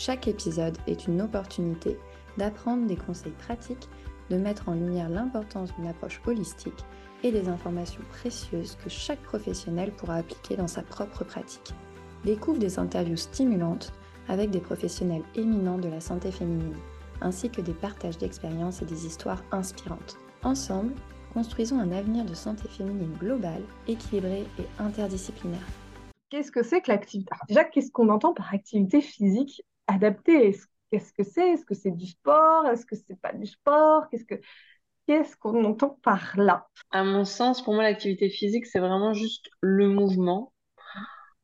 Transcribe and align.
Chaque 0.00 0.28
épisode 0.28 0.78
est 0.86 1.08
une 1.08 1.20
opportunité 1.20 1.98
d'apprendre 2.38 2.86
des 2.86 2.96
conseils 2.96 3.34
pratiques, 3.34 3.86
de 4.30 4.38
mettre 4.38 4.70
en 4.70 4.72
lumière 4.72 5.10
l'importance 5.10 5.76
d'une 5.76 5.88
approche 5.88 6.22
holistique 6.26 6.86
et 7.22 7.30
des 7.30 7.50
informations 7.50 8.00
précieuses 8.08 8.78
que 8.82 8.88
chaque 8.88 9.20
professionnel 9.20 9.92
pourra 9.92 10.14
appliquer 10.14 10.56
dans 10.56 10.68
sa 10.68 10.80
propre 10.80 11.22
pratique. 11.22 11.74
Découvre 12.24 12.58
des 12.58 12.78
interviews 12.78 13.18
stimulantes 13.18 13.92
avec 14.26 14.48
des 14.48 14.60
professionnels 14.60 15.24
éminents 15.34 15.76
de 15.76 15.88
la 15.88 16.00
santé 16.00 16.32
féminine, 16.32 16.78
ainsi 17.20 17.50
que 17.50 17.60
des 17.60 17.74
partages 17.74 18.16
d'expériences 18.16 18.80
et 18.80 18.86
des 18.86 19.04
histoires 19.04 19.44
inspirantes. 19.52 20.16
Ensemble, 20.42 20.94
construisons 21.34 21.78
un 21.78 21.92
avenir 21.92 22.24
de 22.24 22.32
santé 22.32 22.68
féminine 22.68 23.12
globale, 23.20 23.64
équilibré 23.86 24.46
et 24.58 24.66
interdisciplinaire. 24.78 25.68
Qu'est-ce 26.30 26.52
que 26.52 26.62
c'est 26.62 26.80
que 26.80 26.90
l'activité? 26.90 27.30
Déjà, 27.48 27.64
qu'est-ce 27.64 27.90
qu'on 27.90 28.08
entend 28.08 28.32
par 28.32 28.54
activité 28.54 29.02
physique? 29.02 29.62
Adaptée 29.90 30.56
Qu'est-ce 30.90 31.12
que 31.12 31.22
c'est? 31.22 31.52
Est-ce 31.52 31.64
que 31.64 31.74
c'est 31.74 31.92
du 31.92 32.06
sport? 32.06 32.66
Est-ce 32.66 32.84
que 32.84 32.96
c'est 32.96 33.20
pas 33.20 33.32
du 33.32 33.46
sport? 33.46 34.08
Qu'est-ce 34.10 34.24
que 34.24 34.40
qu'est-ce 35.06 35.36
qu'on 35.36 35.64
entend 35.64 35.98
par 36.02 36.36
là? 36.36 36.66
À 36.90 37.04
mon 37.04 37.24
sens, 37.24 37.62
pour 37.62 37.74
moi, 37.74 37.82
l'activité 37.84 38.28
physique, 38.28 38.66
c'est 38.66 38.80
vraiment 38.80 39.14
juste 39.14 39.48
le 39.60 39.88
mouvement, 39.88 40.52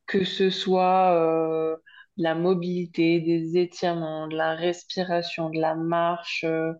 que 0.06 0.24
ce 0.24 0.50
soit 0.50 1.12
euh, 1.14 1.76
la 2.16 2.34
mobilité, 2.34 3.20
des 3.20 3.58
étirements, 3.58 4.28
de 4.28 4.36
la 4.36 4.54
respiration, 4.54 5.50
de 5.50 5.60
la 5.60 5.74
marche, 5.74 6.44
euh, 6.44 6.72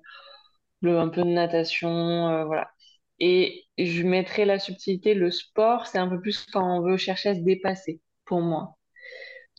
un 0.85 1.09
peu 1.09 1.23
de 1.23 1.29
natation, 1.29 2.29
euh, 2.29 2.45
voilà. 2.45 2.71
Et 3.19 3.65
je 3.79 4.03
mettrais 4.03 4.45
la 4.45 4.59
subtilité, 4.59 5.15
le 5.15 5.31
sport, 5.31 5.87
c'est 5.87 5.99
un 5.99 6.09
peu 6.09 6.21
plus 6.21 6.47
quand 6.53 6.79
on 6.79 6.83
veut 6.83 6.97
chercher 6.97 7.31
à 7.31 7.35
se 7.35 7.41
dépasser, 7.41 8.01
pour 8.25 8.41
moi. 8.41 8.76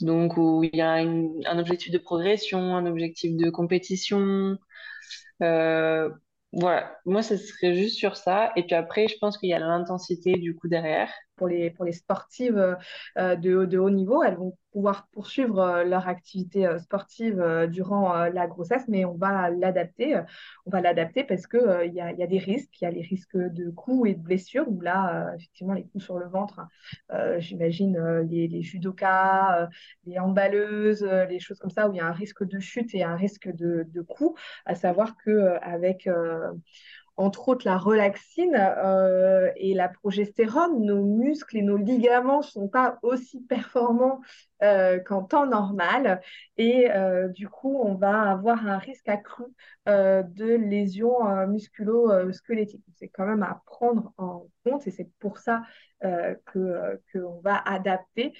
Donc, 0.01 0.37
où 0.37 0.63
il 0.63 0.75
y 0.75 0.81
a 0.81 0.91
un 0.93 1.59
objectif 1.59 1.91
de 1.91 1.97
progression, 1.97 2.75
un 2.75 2.85
objectif 2.85 3.35
de 3.35 3.49
compétition. 3.49 4.57
Euh, 5.41 6.09
voilà, 6.53 6.97
moi, 7.05 7.23
ce 7.23 7.37
serait 7.37 7.75
juste 7.75 7.97
sur 7.97 8.15
ça. 8.15 8.51
Et 8.55 8.63
puis 8.63 8.75
après, 8.75 9.07
je 9.07 9.17
pense 9.19 9.37
qu'il 9.37 9.49
y 9.49 9.53
a 9.53 9.59
l'intensité 9.59 10.33
du 10.33 10.55
coup 10.55 10.67
derrière. 10.67 11.11
Pour 11.35 11.47
les, 11.47 11.69
pour 11.71 11.85
les 11.85 11.93
sportives 11.93 12.57
euh, 13.17 13.35
de, 13.35 13.65
de 13.65 13.77
haut 13.77 13.89
niveau, 13.91 14.23
elles 14.23 14.37
vont 14.37 14.57
poursuivre 15.11 15.59
euh, 15.59 15.83
leur 15.83 16.07
activité 16.07 16.65
euh, 16.67 16.79
sportive 16.79 17.39
euh, 17.39 17.67
durant 17.67 18.13
la 18.27 18.47
grossesse, 18.47 18.87
mais 18.87 19.05
on 19.05 19.15
va 19.15 19.49
l'adapter. 19.49 20.21
On 20.65 20.69
va 20.71 20.81
l'adapter 20.81 21.23
parce 21.23 21.47
qu'il 21.47 21.59
il 21.85 21.93
y, 21.93 22.01
a, 22.01 22.11
y 22.11 22.23
a 22.23 22.27
des 22.27 22.37
risques. 22.37 22.79
Il 22.81 22.85
y 22.85 22.87
a 22.87 22.91
les 22.91 23.01
risques 23.01 23.37
de 23.37 23.69
coups 23.69 24.09
et 24.09 24.13
de 24.13 24.21
blessures, 24.21 24.67
où 24.67 24.81
là, 24.81 25.33
effectivement, 25.35 25.73
les 25.73 25.83
coups 25.83 26.03
sur 26.03 26.17
le 26.19 26.27
ventre, 26.27 26.61
j'imagine 27.39 27.97
les, 28.29 28.47
les 28.47 28.61
judokas, 28.61 29.69
les 30.05 30.19
handballeuses, 30.19 31.03
les 31.03 31.39
choses 31.39 31.59
comme 31.59 31.69
ça, 31.69 31.89
où 31.89 31.93
il 31.93 31.97
y 31.97 31.99
a 31.99 32.05
un 32.05 32.11
risque 32.11 32.43
de 32.43 32.59
chute 32.59 32.93
et 32.93 33.03
un 33.03 33.15
risque 33.15 33.49
de, 33.49 33.85
de 33.87 34.01
coups, 34.01 34.39
à 34.65 34.75
savoir 34.75 35.15
qu'avec 35.23 36.07
entre 37.17 37.49
autres 37.49 37.65
la 37.65 37.77
relaxine 37.77 38.55
euh, 38.55 39.51
et 39.57 39.73
la 39.73 39.89
progestérone, 39.89 40.85
nos 40.85 41.03
muscles 41.03 41.57
et 41.57 41.61
nos 41.63 41.77
ligaments 41.77 42.37
ne 42.37 42.43
sont 42.43 42.67
pas 42.67 42.99
aussi 43.01 43.41
performants 43.41 44.21
euh, 44.63 44.99
qu'en 44.99 45.23
temps 45.23 45.47
normal. 45.47 46.21
Et 46.57 46.91
euh, 46.91 47.27
du 47.29 47.49
coup, 47.49 47.79
on 47.83 47.95
va 47.95 48.29
avoir 48.31 48.67
un 48.67 48.77
risque 48.77 49.09
accru 49.09 49.45
de 49.87 50.55
lésions 50.55 51.47
musculo-squelettiques. 51.47 52.83
C'est 52.95 53.07
quand 53.07 53.25
même 53.25 53.43
à 53.43 53.61
prendre 53.65 54.13
en 54.17 54.47
compte 54.65 54.85
et 54.85 54.91
c'est 54.91 55.09
pour 55.19 55.37
ça 55.37 55.63
que 56.01 57.01
qu'on 57.13 57.39
va 57.39 57.57
adapter 57.57 58.33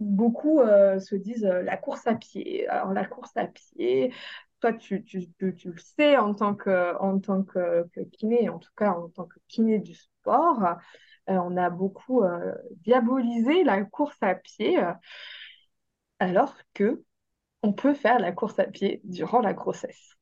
beaucoup 0.00 0.60
se 0.60 1.14
disent 1.14 1.44
la 1.44 1.76
course 1.78 2.06
à 2.06 2.14
pied. 2.14 2.68
Alors 2.68 2.92
la 2.92 3.06
course 3.06 3.34
à 3.36 3.46
pied, 3.46 4.12
toi, 4.64 4.72
tu, 4.72 5.04
tu, 5.04 5.30
tu, 5.36 5.72
le 5.72 5.78
sais 5.78 6.16
en 6.16 6.32
tant 6.32 6.54
que, 6.54 6.96
en 6.98 7.18
tant 7.18 7.42
que, 7.42 7.86
kiné, 8.12 8.48
en 8.48 8.58
tout 8.58 8.70
cas 8.74 8.92
en 8.92 9.10
tant 9.10 9.26
que 9.26 9.38
kiné 9.46 9.78
du 9.78 9.94
sport, 9.94 10.62
euh, 10.62 11.34
on 11.34 11.58
a 11.58 11.68
beaucoup 11.68 12.22
euh, 12.22 12.54
diabolisé 12.76 13.62
la 13.62 13.84
course 13.84 14.16
à 14.22 14.34
pied, 14.34 14.82
euh, 14.82 14.94
alors 16.18 16.54
que 16.72 17.04
on 17.62 17.74
peut 17.74 17.92
faire 17.92 18.18
la 18.18 18.32
course 18.32 18.58
à 18.58 18.64
pied 18.64 19.02
durant 19.04 19.40
la 19.40 19.52
grossesse. 19.52 20.16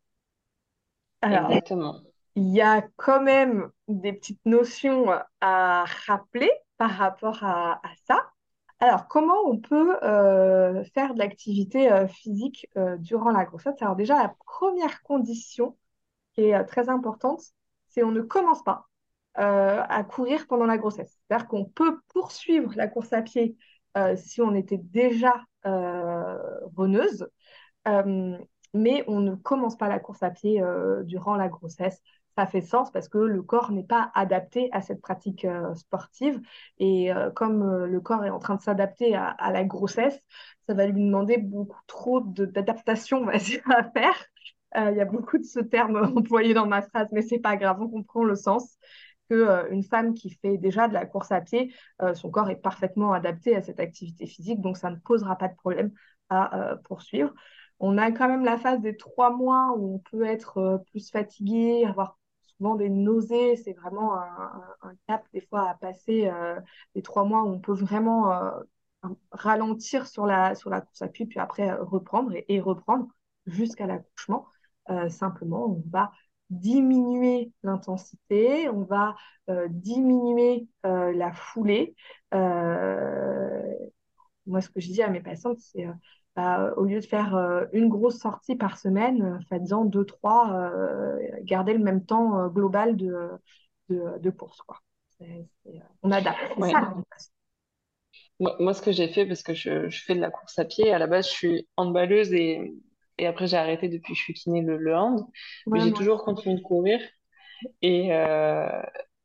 Alors, 1.21 1.49
Exactement. 1.53 2.01
il 2.35 2.53
y 2.53 2.61
a 2.61 2.83
quand 2.97 3.23
même 3.23 3.71
des 3.87 4.13
petites 4.13 4.45
notions 4.45 5.07
à 5.41 5.85
rappeler 6.07 6.51
par 6.79 6.91
rapport 6.91 7.45
à, 7.45 7.75
à 7.75 7.91
ça. 8.09 8.32
Alors, 8.83 9.07
comment 9.07 9.37
on 9.47 9.59
peut 9.59 9.97
euh, 10.03 10.83
faire 10.93 11.15
de 11.15 11.21
l'activité 11.21 11.93
euh, 11.93 12.09
physique 12.09 12.67
euh, 12.77 12.97
durant 12.97 13.31
la 13.31 13.45
grossesse 13.45 13.81
Alors 13.81 13.95
déjà, 13.95 14.21
la 14.21 14.35
première 14.45 15.05
condition 15.05 15.79
qui 16.33 16.43
est 16.47 16.65
très 16.65 16.89
importante, 16.89 17.43
c'est 17.91 18.03
on 18.03 18.11
ne 18.11 18.23
commence 18.23 18.63
pas 18.65 18.89
à 19.35 20.05
courir 20.05 20.47
pendant 20.49 20.67
la 20.67 20.79
grossesse. 20.79 21.17
C'est-à-dire 21.29 21.47
qu'on 21.49 21.65
peut 21.65 22.01
poursuivre 22.13 22.73
la 22.77 22.89
course 22.89 23.13
à 23.13 23.23
pied 23.23 23.57
si 24.17 24.43
on 24.43 24.55
était 24.55 24.79
déjà 24.79 25.43
runneuse, 26.77 27.27
mais 28.75 29.05
on 29.07 29.21
ne 29.21 29.35
commence 29.37 29.77
pas 29.77 29.89
la 29.89 30.01
course 30.01 30.23
à 30.23 30.31
pied 30.31 30.63
durant 31.05 31.37
la 31.37 31.49
grossesse 31.49 32.03
ça 32.37 32.47
fait 32.47 32.63
sens 32.63 32.91
parce 32.91 33.09
que 33.09 33.19
le 33.19 33.43
corps 33.43 33.73
n'est 33.73 33.85
pas 33.85 34.11
adapté 34.15 34.69
à 34.73 34.81
cette 34.81 35.01
pratique 35.01 35.45
euh, 35.45 35.75
sportive. 35.75 36.41
Et 36.79 37.13
euh, 37.13 37.31
comme 37.31 37.63
euh, 37.63 37.87
le 37.87 38.01
corps 38.01 38.25
est 38.25 38.31
en 38.31 38.39
train 38.39 38.57
de 38.57 38.63
s'adapter 38.63 39.15
à, 39.15 39.51
la 39.53 39.65
grossesse, 39.65 40.19
ça 40.67 40.75
va 40.75 40.87
lui 40.87 41.05
demander 41.05 41.37
beaucoup 41.39 41.81
trop 41.87 42.21
d'adaptation 42.21 43.29
à 43.29 43.39
faire. 43.39 44.27
Il 44.75 44.97
y 44.97 45.01
a 45.01 45.05
beaucoup 45.05 45.37
de 45.37 45.45
ce 45.45 45.61
terme 45.61 45.97
employé 46.17 46.55
dans 46.55 46.67
ma 46.67 46.81
phrase, 46.81 47.09
mais 47.13 47.23
c'est 47.23 47.39
pas 47.39 47.57
grave, 47.57 47.81
on 47.81 47.89
comprend 47.89 48.25
le 48.25 48.37
sens. 48.37 48.79
Que, 49.31 49.71
une 49.71 49.85
femme 49.85 50.15
qui 50.15 50.31
fait 50.31 50.59
déjà 50.59 50.89
de 50.89 50.95
la 50.95 51.07
course 51.07 51.31
à 51.31 51.41
pied, 51.41 51.73
son 52.15 52.31
corps 52.31 52.51
est 52.51 52.57
parfaitement 52.57 53.13
adapté 53.13 53.55
à 53.55 53.63
cette 53.63 53.81
activité 53.81 54.27
physique, 54.27 54.61
donc 54.61 54.77
ça 54.77 54.91
ne 54.91 54.97
posera 54.97 55.37
pas 55.37 55.49
de 55.49 55.55
problème 55.55 55.93
à 56.29 56.77
poursuivre. 56.85 57.33
On 57.81 57.99
a 57.99 58.13
quand 58.13 58.29
même 58.29 58.45
la 58.45 58.59
phase 58.59 58.81
des 58.81 58.97
trois 58.97 59.31
mois 59.31 59.75
où 59.77 59.97
on 59.97 59.99
peut 59.99 60.25
être 60.25 60.83
plus 60.91 61.11
fatigué, 61.11 61.85
avoir 61.85 62.19
des 62.77 62.89
nausées. 62.89 63.57
C'est 63.57 63.73
vraiment 63.73 64.15
un, 64.15 64.95
cap 65.09 65.25
des 65.33 65.41
fois 65.41 65.69
à 65.71 65.75
passer 65.75 66.27
euh, 66.27 66.59
les 66.95 67.03
trois 67.03 67.25
mois 67.25 67.43
où 67.43 67.49
on 67.49 67.61
peut 67.61 67.75
vraiment 67.75 68.33
euh, 68.33 68.51
ralentir 69.31 70.07
sur 70.07 70.27
la, 70.27 70.55
sur 70.55 70.71
la 70.71 70.81
course 70.81 71.03
à 71.03 71.09
pied, 71.09 71.27
puis 71.27 71.39
après 71.41 71.71
euh, 71.71 71.83
reprendre 71.83 72.33
et, 72.49 72.61
reprendre 72.61 73.09
jusqu'à 73.47 73.87
l'accouchement. 73.87 74.47
simplement, 75.09 75.67
on 75.67 75.83
va 75.91 76.13
diminuer 76.51 77.53
l'intensité, 77.63 78.69
on 78.69 78.85
va 78.85 79.17
diminuer 79.69 80.69
la 80.85 81.33
foulée. 81.33 81.97
moi, 84.47 84.61
ce 84.61 84.69
que 84.71 84.81
je 84.81 84.89
dis 84.93 85.03
à 85.03 85.09
mes 85.09 85.21
patientes, 85.21 85.59
c'est 85.61 85.87
bah, 86.35 86.73
au 86.77 86.85
lieu 86.85 87.01
de 87.01 87.05
faire 87.05 87.35
euh, 87.37 87.67
une 87.73 87.89
grosse 87.89 88.19
sortie 88.19 88.57
par 88.57 88.79
semaine, 88.79 89.23
euh, 89.23 89.39
faites-en 89.51 89.85
deux, 89.85 90.05
trois, 90.07 90.53
euh, 90.55 91.19
gardez 91.43 91.75
le 91.75 91.85
même 91.85 92.05
temps 92.07 92.49
global 92.49 92.97
de, 92.97 93.29
de, 93.91 94.31
course. 94.31 94.63
Quoi. 94.63 94.79
on 96.03 96.11
adapte. 96.11 96.41
moi, 98.41 98.73
ce 98.73 98.81
que 98.81 98.93
j'ai 98.93 99.09
fait, 99.09 99.27
parce 99.27 99.43
que 99.43 99.53
je, 99.53 99.91
je, 99.91 100.03
fais 100.05 100.15
de 100.15 100.21
la 100.21 100.31
course 100.31 100.59
à 100.59 100.65
pied, 100.65 100.91
à 100.93 100.99
la 100.99 101.07
base, 101.07 101.27
je 101.27 101.33
suis 101.33 101.69
handballeuse 101.77 102.33
et, 102.33 102.73
et 103.19 103.27
après, 103.27 103.47
j'ai 103.47 103.59
arrêté 103.59 103.89
depuis 103.89 104.15
que 104.15 104.19
je 104.19 104.23
suis 104.25 104.35
kiné 104.35 104.63
le, 104.63 104.79
le 104.79 104.97
hand. 104.97 105.27
mais 105.67 105.81
j'ai 105.81 105.93
toujours 105.93 106.25
continué 106.25 106.57
de 106.57 106.63
courir. 106.63 106.99
Et, 107.83 108.11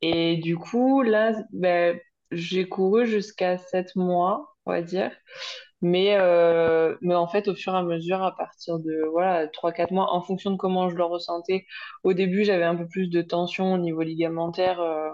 et 0.01 0.37
du 0.37 0.57
coup, 0.57 1.03
là, 1.03 1.41
ben, 1.53 1.97
j'ai 2.31 2.67
couru 2.67 3.07
jusqu'à 3.07 3.57
7 3.57 3.95
mois, 3.95 4.57
on 4.65 4.71
va 4.71 4.81
dire. 4.81 5.11
Mais, 5.81 6.17
euh, 6.17 6.95
mais 7.01 7.13
en 7.15 7.27
fait, 7.27 7.47
au 7.47 7.55
fur 7.55 7.73
et 7.75 7.77
à 7.77 7.83
mesure, 7.83 8.23
à 8.23 8.35
partir 8.35 8.79
de 8.79 9.03
voilà, 9.11 9.47
3-4 9.47 9.91
mois, 9.93 10.11
en 10.13 10.21
fonction 10.21 10.49
de 10.51 10.57
comment 10.57 10.89
je 10.89 10.95
le 10.95 11.03
ressentais, 11.03 11.65
au 12.03 12.13
début, 12.13 12.43
j'avais 12.43 12.63
un 12.63 12.75
peu 12.75 12.87
plus 12.87 13.09
de 13.09 13.21
tension 13.21 13.73
au 13.73 13.77
niveau 13.77 14.01
ligamentaire, 14.01 14.79
euh, 14.81 15.09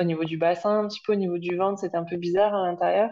au 0.00 0.04
niveau 0.04 0.24
du 0.24 0.36
bassin, 0.36 0.80
un 0.84 0.88
petit 0.88 1.00
peu 1.06 1.12
au 1.12 1.16
niveau 1.16 1.38
du 1.38 1.56
ventre, 1.56 1.80
c'était 1.80 1.96
un 1.96 2.04
peu 2.04 2.16
bizarre 2.16 2.54
à 2.54 2.66
l'intérieur. 2.66 3.10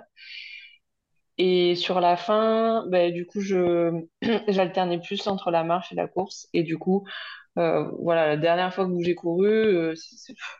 Et 1.38 1.74
sur 1.74 2.00
la 2.00 2.16
fin, 2.16 2.86
ben, 2.88 3.12
du 3.12 3.26
coup, 3.26 3.40
j'alternais 4.48 5.00
plus 5.00 5.26
entre 5.26 5.50
la 5.50 5.64
marche 5.64 5.92
et 5.92 5.94
la 5.94 6.06
course. 6.06 6.48
Et 6.52 6.62
du 6.62 6.76
coup, 6.78 7.04
euh, 7.60 7.90
voilà, 8.00 8.26
la 8.28 8.36
dernière 8.36 8.74
fois 8.74 8.86
que 8.86 8.92
j'ai 9.02 9.14
couru, 9.14 9.48
euh, 9.48 9.94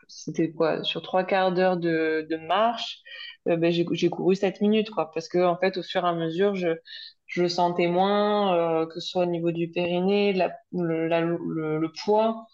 c'était 0.07 0.51
quoi? 0.51 0.83
Sur 0.83 1.01
trois 1.01 1.23
quarts 1.23 1.51
d'heure 1.53 1.77
de, 1.77 2.27
marche, 2.47 2.99
euh, 3.47 3.57
ben, 3.57 3.71
j'ai 3.71 4.09
couru 4.09 4.35
sept 4.35 4.61
minutes, 4.61 4.91
quoi. 4.91 5.11
Parce 5.13 5.27
que, 5.27 5.39
en 5.43 5.57
fait, 5.57 5.77
au 5.77 5.83
fur 5.83 6.05
et 6.05 6.09
à 6.09 6.13
mesure, 6.13 6.55
je, 6.55 6.69
je 7.27 7.41
le 7.43 7.49
sentais 7.49 7.87
moins, 7.87 8.85
que 8.87 8.99
ce 8.99 9.07
soit 9.09 9.23
au 9.23 9.25
niveau 9.27 9.51
du 9.51 9.69
périnée, 9.71 10.33
la- 10.33 10.55
le, 10.73 11.87
poids. 12.05 12.45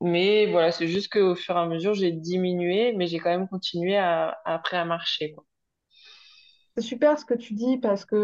Mais 0.00 0.46
voilà, 0.46 0.72
c'est 0.72 0.88
juste 0.88 1.12
qu'au 1.12 1.34
fur 1.34 1.56
et 1.56 1.60
à 1.60 1.66
mesure, 1.66 1.94
j'ai 1.94 2.12
diminué, 2.12 2.92
mais 2.96 3.06
j'ai 3.06 3.18
quand 3.18 3.30
même 3.30 3.48
continué 3.48 3.96
à, 3.96 4.38
après 4.44 4.76
à 4.76 4.84
marcher. 4.84 5.34
C'est 6.76 6.82
super 6.82 7.18
ce 7.18 7.24
que 7.24 7.34
tu 7.34 7.54
dis 7.54 7.78
parce 7.78 8.04
que 8.04 8.16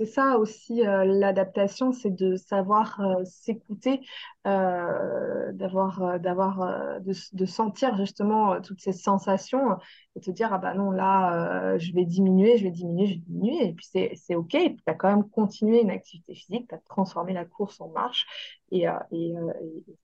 c'est 0.00 0.06
ça 0.06 0.38
aussi 0.38 0.86
euh, 0.86 1.04
l'adaptation, 1.04 1.92
c'est 1.92 2.10
de 2.10 2.34
savoir 2.34 2.98
euh, 3.00 3.22
s'écouter, 3.26 4.00
euh, 4.46 5.52
d'avoir, 5.52 6.18
d'avoir, 6.18 7.00
de, 7.02 7.44
sentir 7.44 7.94
justement 7.98 8.62
toutes 8.62 8.80
ces 8.80 8.94
sensations 8.94 9.76
et 10.16 10.20
te 10.20 10.30
dire 10.30 10.54
ah 10.54 10.58
bah 10.58 10.72
non 10.72 10.90
là 10.90 11.76
je 11.76 11.92
vais 11.92 12.06
diminuer, 12.06 12.56
je 12.56 12.64
vais 12.64 12.70
diminuer, 12.70 13.06
je 13.08 13.12
vais 13.14 13.18
diminuer 13.18 13.68
et 13.68 13.72
puis 13.74 13.86
c'est 13.90 14.12
c'est 14.16 14.34
ok. 14.34 14.52
Tu 14.52 14.78
as 14.86 14.94
quand 14.94 15.08
même 15.14 15.28
continué 15.28 15.82
une 15.82 15.90
activité 15.90 16.34
physique, 16.34 16.68
tu 16.68 16.74
as 16.74 16.78
transformé 16.78 17.34
la 17.34 17.44
course 17.44 17.78
en 17.80 17.88
marche 17.90 18.26
et, 18.70 18.86
et, 19.12 19.34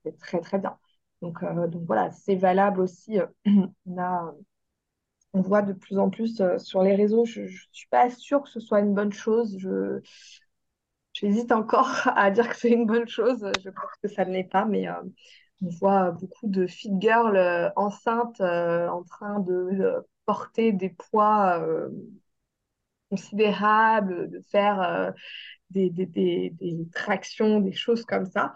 c'est 0.04 0.19
très 0.19 0.40
très 0.40 0.58
bien. 0.58 0.76
Donc, 1.22 1.42
donc 1.70 1.82
voilà, 1.87 2.10
c'est 2.10 2.37
valable 2.37 2.82
aussi. 2.82 3.19
on 3.46 3.99
a 3.99 4.34
on 5.37 5.43
voit 5.43 5.61
de 5.62 5.75
plus 5.75 5.99
en 5.99 6.09
plus 6.09 6.41
euh, 6.41 6.59
sur 6.59 6.83
les 6.83 6.94
réseaux. 6.94 7.27
Je 7.27 7.43
ne 7.43 7.49
suis 7.73 7.88
pas 7.91 8.09
sûre 8.11 8.43
que 8.43 8.49
ce 8.49 8.59
soit 8.61 8.81
une 8.81 8.94
bonne 8.94 9.12
chose. 9.12 9.56
Je, 9.59 10.00
j'hésite 11.12 11.53
encore 11.53 11.91
à 12.17 12.31
dire 12.31 12.49
que 12.49 12.56
c'est 12.56 12.71
une 12.71 12.87
bonne 12.87 13.06
chose. 13.09 13.47
Je 13.62 13.71
pense 13.71 13.91
que 14.03 14.09
ça 14.09 14.25
ne 14.25 14.33
l'est 14.33 14.44
pas, 14.44 14.65
mais 14.65 14.88
euh, 14.88 14.94
on 15.62 15.69
voit 15.69 16.11
beaucoup 16.12 16.49
de 16.49 16.67
fit 16.67 16.91
girls 16.99 17.37
euh, 17.37 17.69
enceintes 17.77 18.41
en 18.41 19.03
train 19.05 19.41
de 19.41 19.94
porter 20.25 20.73
des 20.73 20.91
poids 20.91 21.62
considérables, 23.11 24.31
de 24.31 24.41
faire 24.50 25.12
des 25.71 25.93
tractions, 26.93 27.61
des 27.61 27.73
choses 27.73 28.05
comme 28.05 28.27
ça. 28.27 28.55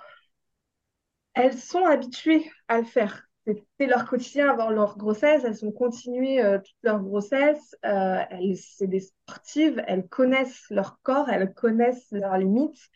elles 1.34 1.58
sont 1.58 1.84
habituées 1.86 2.48
à 2.68 2.78
le 2.78 2.84
faire. 2.84 3.28
C'était 3.46 3.86
leur 3.86 4.06
quotidien 4.08 4.50
avant 4.50 4.70
leur 4.70 4.96
grossesse. 4.98 5.44
Elles 5.44 5.64
ont 5.64 5.72
continué 5.72 6.42
euh, 6.42 6.58
toute 6.58 6.76
leur 6.82 7.00
grossesse. 7.00 7.74
Euh, 7.84 8.18
elles, 8.30 8.56
c'est 8.56 8.86
des 8.86 9.00
sportives. 9.00 9.82
Elles 9.86 10.06
connaissent 10.08 10.66
leur 10.70 11.00
corps. 11.02 11.28
Elles 11.30 11.52
connaissent 11.54 12.10
leurs 12.12 12.36
limites. 12.38 12.88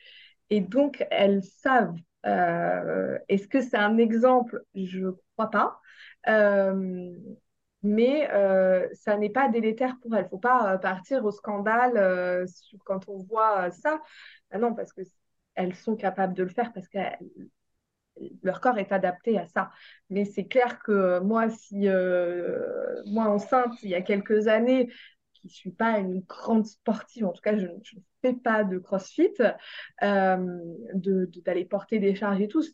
Et 0.50 0.61
donc, 0.61 1.06
elles 1.11 1.43
savent. 1.43 1.96
Euh, 2.26 3.19
est-ce 3.29 3.49
que 3.49 3.61
c'est 3.61 3.76
un 3.76 3.96
exemple? 3.99 4.62
Je 4.75 5.00
ne 5.00 5.11
crois 5.37 5.50
pas. 5.50 5.81
Mais 7.82 8.29
ça 8.94 9.17
n'est 9.17 9.31
pas 9.31 9.49
délétère 9.49 9.97
pour 10.00 10.14
elles. 10.14 10.23
Il 10.23 10.25
ne 10.25 10.31
faut 10.31 10.38
pas 10.38 10.79
partir 10.79 11.25
au 11.25 11.31
scandale 11.31 12.47
quand 12.85 13.08
on 13.08 13.19
voit 13.19 13.70
ça. 13.70 14.00
Ah 14.50 14.58
non, 14.58 14.75
parce 14.75 14.93
que 14.93 15.02
elles 15.55 15.75
sont 15.75 15.97
capables 15.97 16.35
de 16.35 16.43
le 16.43 16.49
faire 16.49 16.73
parce 16.73 16.88
qu'elles 16.88 17.19
leur 18.44 18.61
corps 18.61 18.79
est 18.79 18.93
adapté 18.93 19.38
à 19.38 19.46
ça. 19.49 19.70
Mais 20.11 20.25
c'est 20.25 20.46
clair 20.46 20.79
que 20.81 21.20
moi, 21.20 21.50
si 21.50 21.88
euh, 21.88 23.02
moi 23.06 23.26
enceinte, 23.29 23.73
il 23.82 23.91
y 23.91 23.94
a 23.94 24.02
quelques 24.02 24.49
années, 24.49 24.88
qui 25.35 25.46
ne 25.49 25.52
suis 25.52 25.73
pas 25.73 25.99
une 25.99 26.20
grande 26.20 26.67
sportive, 26.67 27.26
en 27.26 27.32
tout 27.32 27.43
cas, 27.43 27.56
je, 27.58 27.67
je 27.82 27.96
ne 27.96 28.00
fais 28.23 28.35
pas 28.35 28.64
de 28.64 28.79
crossfit, 28.79 29.31
euh, 30.02 30.37
de, 30.94 31.26
de- 31.26 31.41
d'aller 31.41 31.64
porter 31.64 31.99
des 31.99 32.14
charges 32.14 32.41
et 32.41 32.49
tout, 32.49 32.62
c'est 32.62 32.73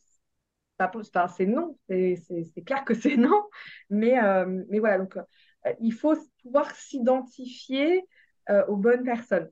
enfin, 0.79 1.47
non, 1.47 1.77
c'est 1.89 2.63
clair 2.65 2.85
que 2.85 2.95
c'est 2.95 3.17
non. 3.19 3.45
Mais, 3.91 4.23
euh, 4.23 4.65
mais 4.71 4.79
voilà, 4.79 4.99
donc 4.99 5.17
euh, 5.17 5.23
il 5.81 5.93
faut 5.93 6.17
pouvoir 6.43 6.71
s'identifier 6.75 8.05
euh, 8.51 8.65
aux 8.67 8.77
bonnes 8.77 9.05
personnes. 9.05 9.51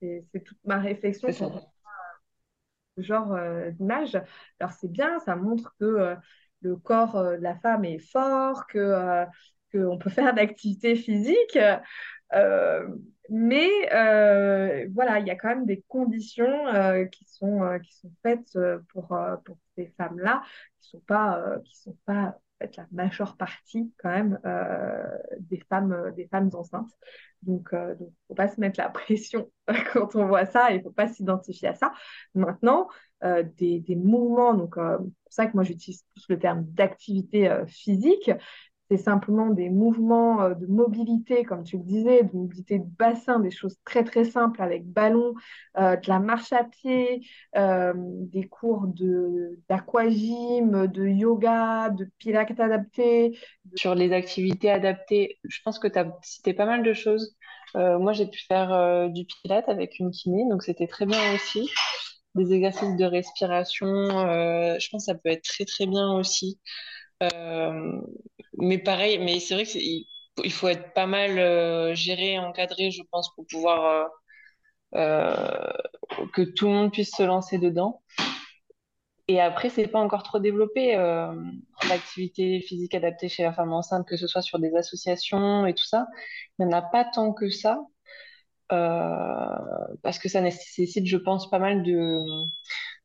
C'est 0.00 0.44
toute 0.44 0.58
ma 0.64 0.78
réflexion 0.78 1.30
sur 1.32 1.50
genre 3.02 3.32
euh, 3.32 3.70
d'image. 3.70 4.20
Alors 4.60 4.72
c'est 4.72 4.90
bien, 4.90 5.18
ça 5.20 5.36
montre 5.36 5.74
que 5.78 5.84
euh, 5.84 6.14
le 6.62 6.76
corps 6.76 7.16
euh, 7.16 7.36
de 7.36 7.42
la 7.42 7.56
femme 7.56 7.84
est 7.84 7.98
fort, 7.98 8.66
que, 8.66 9.24
qu'on 9.72 9.98
peut 9.98 10.10
faire 10.10 10.34
d'activité 10.34 10.96
physique. 10.96 11.58
Mais 13.30 13.68
voilà, 14.94 15.18
il 15.20 15.26
y 15.26 15.30
a 15.30 15.36
quand 15.36 15.48
même 15.48 15.66
des 15.66 15.84
conditions 15.88 16.66
qui 17.12 17.24
sont, 17.26 17.78
qui 17.82 17.94
sont 17.94 18.12
faites 18.22 18.58
pour, 18.92 19.08
pour 19.44 19.58
ces 19.76 19.92
femmes-là, 19.98 20.42
qui 20.80 20.88
sont 20.90 21.00
pas, 21.00 21.58
qui 21.64 21.76
sont 21.76 21.96
pas 22.06 22.38
fait, 22.58 22.76
la 22.76 22.86
majeure 22.92 23.36
partie 23.36 23.92
quand 23.98 24.10
même 24.10 24.38
euh, 24.44 25.02
des 25.40 25.60
femmes, 25.68 25.92
euh, 25.92 26.10
des 26.12 26.26
femmes 26.28 26.50
enceintes. 26.54 26.90
Donc, 27.42 27.72
euh, 27.72 27.94
donc, 27.94 28.10
faut 28.26 28.34
pas 28.34 28.48
se 28.48 28.60
mettre 28.60 28.80
la 28.80 28.88
pression 28.90 29.50
quand 29.92 30.14
on 30.16 30.26
voit 30.26 30.46
ça, 30.46 30.72
il 30.72 30.82
faut 30.82 30.90
pas 30.90 31.08
s'identifier 31.08 31.68
à 31.68 31.74
ça. 31.74 31.92
Maintenant, 32.34 32.88
des, 33.20 33.80
des 33.80 33.96
mouvements, 33.96 34.54
donc 34.54 34.76
c'est 34.76 34.96
pour 34.98 35.32
ça 35.32 35.46
que 35.46 35.54
moi 35.54 35.64
j'utilise 35.64 36.04
plus 36.14 36.26
le 36.28 36.38
terme 36.38 36.62
d'activité 36.66 37.64
physique, 37.66 38.30
c'est 38.90 38.96
simplement 38.96 39.50
des 39.50 39.68
mouvements 39.68 40.42
euh, 40.42 40.54
de 40.54 40.66
mobilité, 40.66 41.44
comme 41.44 41.62
tu 41.62 41.76
le 41.76 41.84
disais, 41.84 42.22
de 42.22 42.34
mobilité 42.34 42.78
de 42.78 42.86
bassin, 42.98 43.38
des 43.38 43.50
choses 43.50 43.76
très 43.84 44.02
très 44.02 44.24
simples 44.24 44.62
avec 44.62 44.86
ballon, 44.86 45.34
euh, 45.76 45.96
de 45.96 46.08
la 46.08 46.18
marche 46.18 46.52
à 46.52 46.64
pied, 46.64 47.26
euh, 47.56 47.92
des 47.96 48.48
cours 48.48 48.86
d'aquagym, 49.68 50.86
de 50.86 51.06
yoga, 51.06 51.90
de 51.90 52.08
pilates 52.18 52.58
adapté. 52.58 53.38
Sur 53.76 53.94
les 53.94 54.12
activités 54.12 54.70
adaptées, 54.70 55.38
je 55.44 55.58
pense 55.64 55.78
que 55.78 55.88
tu 55.88 55.98
as 55.98 56.10
cité 56.22 56.54
pas 56.54 56.66
mal 56.66 56.82
de 56.82 56.92
choses. 56.92 57.36
Moi, 57.74 58.14
j'ai 58.14 58.26
pu 58.26 58.40
faire 58.48 59.10
du 59.10 59.26
pilates 59.26 59.68
avec 59.68 59.98
une 59.98 60.10
kiné, 60.10 60.48
donc 60.48 60.62
c'était 60.62 60.86
très 60.86 61.04
bien 61.04 61.34
aussi. 61.34 61.70
Des 62.34 62.54
exercices 62.54 62.96
de 62.96 63.04
respiration, 63.04 63.86
je 63.86 64.88
pense 64.90 65.06
que 65.06 65.12
ça 65.12 65.14
peut 65.14 65.28
être 65.28 65.44
très 65.44 65.66
très 65.66 65.86
bien 65.86 66.14
aussi. 66.14 66.58
Mais 68.58 68.78
pareil, 68.78 69.18
mais 69.18 69.40
c'est 69.40 69.54
vrai 69.54 69.64
que 69.64 69.70
c'est- 69.70 69.80
il, 69.82 70.06
il 70.44 70.52
faut 70.52 70.68
être 70.68 70.92
pas 70.94 71.06
mal 71.06 71.38
euh, 71.38 71.94
géré, 71.94 72.38
encadré, 72.38 72.90
je 72.90 73.02
pense, 73.10 73.34
pour 73.34 73.46
pouvoir 73.46 74.10
euh, 74.94 74.98
euh, 75.00 75.72
que 76.34 76.42
tout 76.42 76.66
le 76.66 76.72
monde 76.74 76.92
puisse 76.92 77.12
se 77.16 77.22
lancer 77.22 77.58
dedans. 77.58 78.02
Et 79.28 79.40
après, 79.40 79.68
c'est 79.68 79.86
pas 79.88 80.00
encore 80.00 80.22
trop 80.22 80.38
développé, 80.38 80.96
l'activité 81.88 82.60
physique 82.60 82.94
adaptée 82.94 83.28
chez 83.28 83.42
la 83.42 83.52
femme 83.52 83.72
enceinte, 83.72 84.06
que 84.06 84.16
ce 84.16 84.26
soit 84.26 84.42
sur 84.42 84.58
des 84.58 84.74
associations 84.74 85.66
et 85.66 85.74
tout 85.74 85.84
ça. 85.84 86.06
Il 86.58 86.66
n'y 86.66 86.74
en 86.74 86.78
a 86.78 86.82
pas 86.82 87.04
tant 87.04 87.32
que 87.32 87.50
ça, 87.50 87.80
parce 90.02 90.18
que 90.18 90.28
ça 90.28 90.40
nécessite, 90.40 91.06
je 91.06 91.16
pense, 91.16 91.50
pas 91.50 91.58
mal 91.58 91.82
de, 91.82 92.18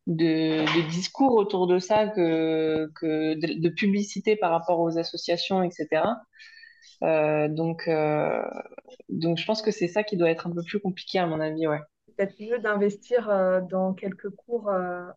de, 0.08 0.90
discours 0.90 1.36
autour 1.36 1.68
de 1.68 1.80
ça, 1.80 2.08
que, 2.08 2.90
que 2.96 3.36
de, 3.36 3.70
publicité 3.70 4.36
par 4.36 4.52
rapport 4.52 4.80
aux 4.80 4.98
associations, 4.98 5.64
etc. 5.64 6.04
Euh, 7.04 7.48
donc, 7.48 7.88
euh, 7.88 8.44
donc, 9.10 9.38
je 9.38 9.46
pense 9.46 9.62
que 9.62 9.72
c'est 9.72 9.88
ça 9.88 10.04
qui 10.04 10.18
doit 10.18 10.30
être 10.30 10.48
un 10.48 10.52
peu 10.52 10.64
plus 10.64 10.80
compliqué, 10.80 11.20
à 11.20 11.26
mon 11.26 11.40
avis, 11.40 11.68
ouais. 11.68 11.80
peut-être 12.18 12.40
mieux 12.40 12.60
d'investir 12.60 13.30
euh, 13.30 13.62
dans 13.62 13.94
quelques 13.94 14.30
cours 14.30 14.72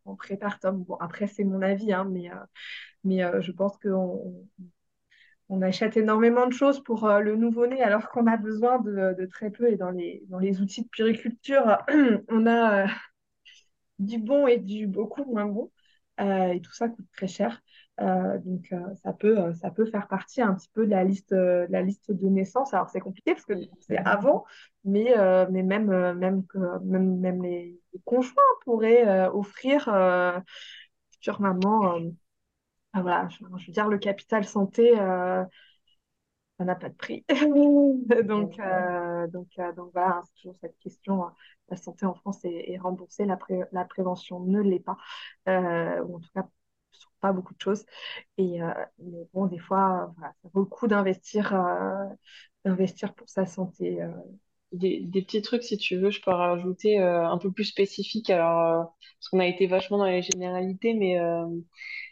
en 0.04 0.14
prépartum. 0.14 0.84
Bon, 0.84 0.96
après, 0.96 1.26
c'est 1.26 1.44
mon 1.44 1.62
avis, 1.62 1.92
hein, 1.92 2.06
mais, 2.10 2.30
mais 3.04 3.22
je 3.40 3.52
pense 3.52 3.76
qu'on 3.78 4.46
on 5.48 5.62
achète 5.62 5.96
énormément 5.96 6.48
de 6.48 6.52
choses 6.52 6.82
pour 6.82 7.08
le 7.08 7.36
nouveau-né 7.36 7.80
alors 7.80 8.08
qu'on 8.08 8.26
a 8.26 8.36
besoin 8.36 8.80
de, 8.80 9.14
de 9.16 9.26
très 9.26 9.50
peu. 9.50 9.70
Et 9.70 9.76
dans 9.76 9.90
les, 9.90 10.24
dans 10.28 10.40
les 10.40 10.60
outils 10.60 10.82
de 10.82 10.88
puriculture, 10.88 11.78
on 12.28 12.46
a 12.48 12.88
du 13.98 14.18
bon 14.18 14.46
et 14.46 14.58
du 14.58 14.86
beaucoup 14.86 15.24
moins 15.24 15.46
bon. 15.46 15.70
Euh, 16.18 16.48
et 16.48 16.60
tout 16.60 16.72
ça 16.72 16.88
coûte 16.88 17.06
très 17.12 17.26
cher. 17.26 17.62
Euh, 18.00 18.38
donc 18.38 18.72
euh, 18.72 18.94
ça 19.02 19.12
peut, 19.12 19.52
ça 19.54 19.70
peut 19.70 19.86
faire 19.86 20.06
partie 20.08 20.40
un 20.42 20.54
petit 20.54 20.68
peu 20.72 20.86
de 20.86 20.90
la 20.90 21.04
liste, 21.04 21.32
de 21.32 22.28
naissance. 22.28 22.72
Alors 22.72 22.88
c'est 22.88 23.00
compliqué 23.00 23.32
parce 23.34 23.44
que 23.44 23.54
c'est 23.80 23.98
avant, 23.98 24.44
mais, 24.84 25.14
mais 25.50 25.62
même, 25.62 26.14
même, 26.14 26.44
même, 26.84 27.42
les, 27.42 27.78
conjoints 28.04 28.42
pourraient 28.64 29.26
offrir 29.28 29.88
euh, 29.88 30.38
future 31.10 31.40
maman. 31.40 31.98
voilà, 32.94 33.28
je, 33.28 33.44
veux 33.44 33.72
dire, 33.72 33.88
le 33.88 33.98
capital 33.98 34.44
santé, 34.44 34.92
ça 36.58 36.64
n'a 36.64 36.74
pas 36.74 36.88
de 36.88 36.94
prix. 36.94 37.24
Donc, 38.24 38.58
euh, 38.58 39.26
donc, 39.28 39.48
euh, 39.58 39.72
donc 39.74 39.90
voilà, 39.92 40.22
c'est 40.24 40.34
toujours 40.42 40.56
cette 40.60 40.78
question. 40.78 41.24
euh, 41.26 41.28
La 41.70 41.76
santé 41.76 42.06
en 42.06 42.14
France 42.14 42.44
est, 42.44 42.70
est 42.72 42.78
remboursée, 42.78 43.24
la, 43.26 43.36
pré- 43.36 43.64
la 43.72 43.84
prévention 43.84 44.40
ne 44.40 44.60
l'est 44.62 44.80
pas. 44.80 44.96
Euh, 45.48 46.02
ou 46.04 46.16
en 46.16 46.20
tout 46.20 46.30
cas, 46.34 46.48
pas 47.20 47.32
beaucoup 47.32 47.54
de 47.54 47.60
choses. 47.60 47.84
Et 48.38 48.60
mais 48.98 49.28
bon, 49.34 49.46
des 49.46 49.58
fois, 49.58 50.14
ça 50.20 50.32
vaut 50.54 50.60
le 50.60 50.66
coup 50.66 50.86
d'investir 50.88 51.54
d'investir 52.64 53.14
pour 53.14 53.28
sa 53.28 53.46
santé. 53.46 53.98
Des, 54.72 55.00
des, 55.00 55.22
petits 55.22 55.42
trucs, 55.42 55.62
si 55.64 55.78
tu 55.78 55.96
veux, 55.96 56.10
je 56.10 56.20
peux 56.22 56.30
rajouter 56.32 56.98
un 56.98 57.38
peu 57.38 57.52
plus 57.52 57.64
spécifiques. 57.64 58.30
Alors, 58.30 58.94
parce 59.20 59.28
qu'on 59.30 59.40
a 59.40 59.46
été 59.46 59.66
vachement 59.66 59.98
dans 59.98 60.06
les 60.06 60.22
généralités, 60.22 60.94
mais 60.94 61.18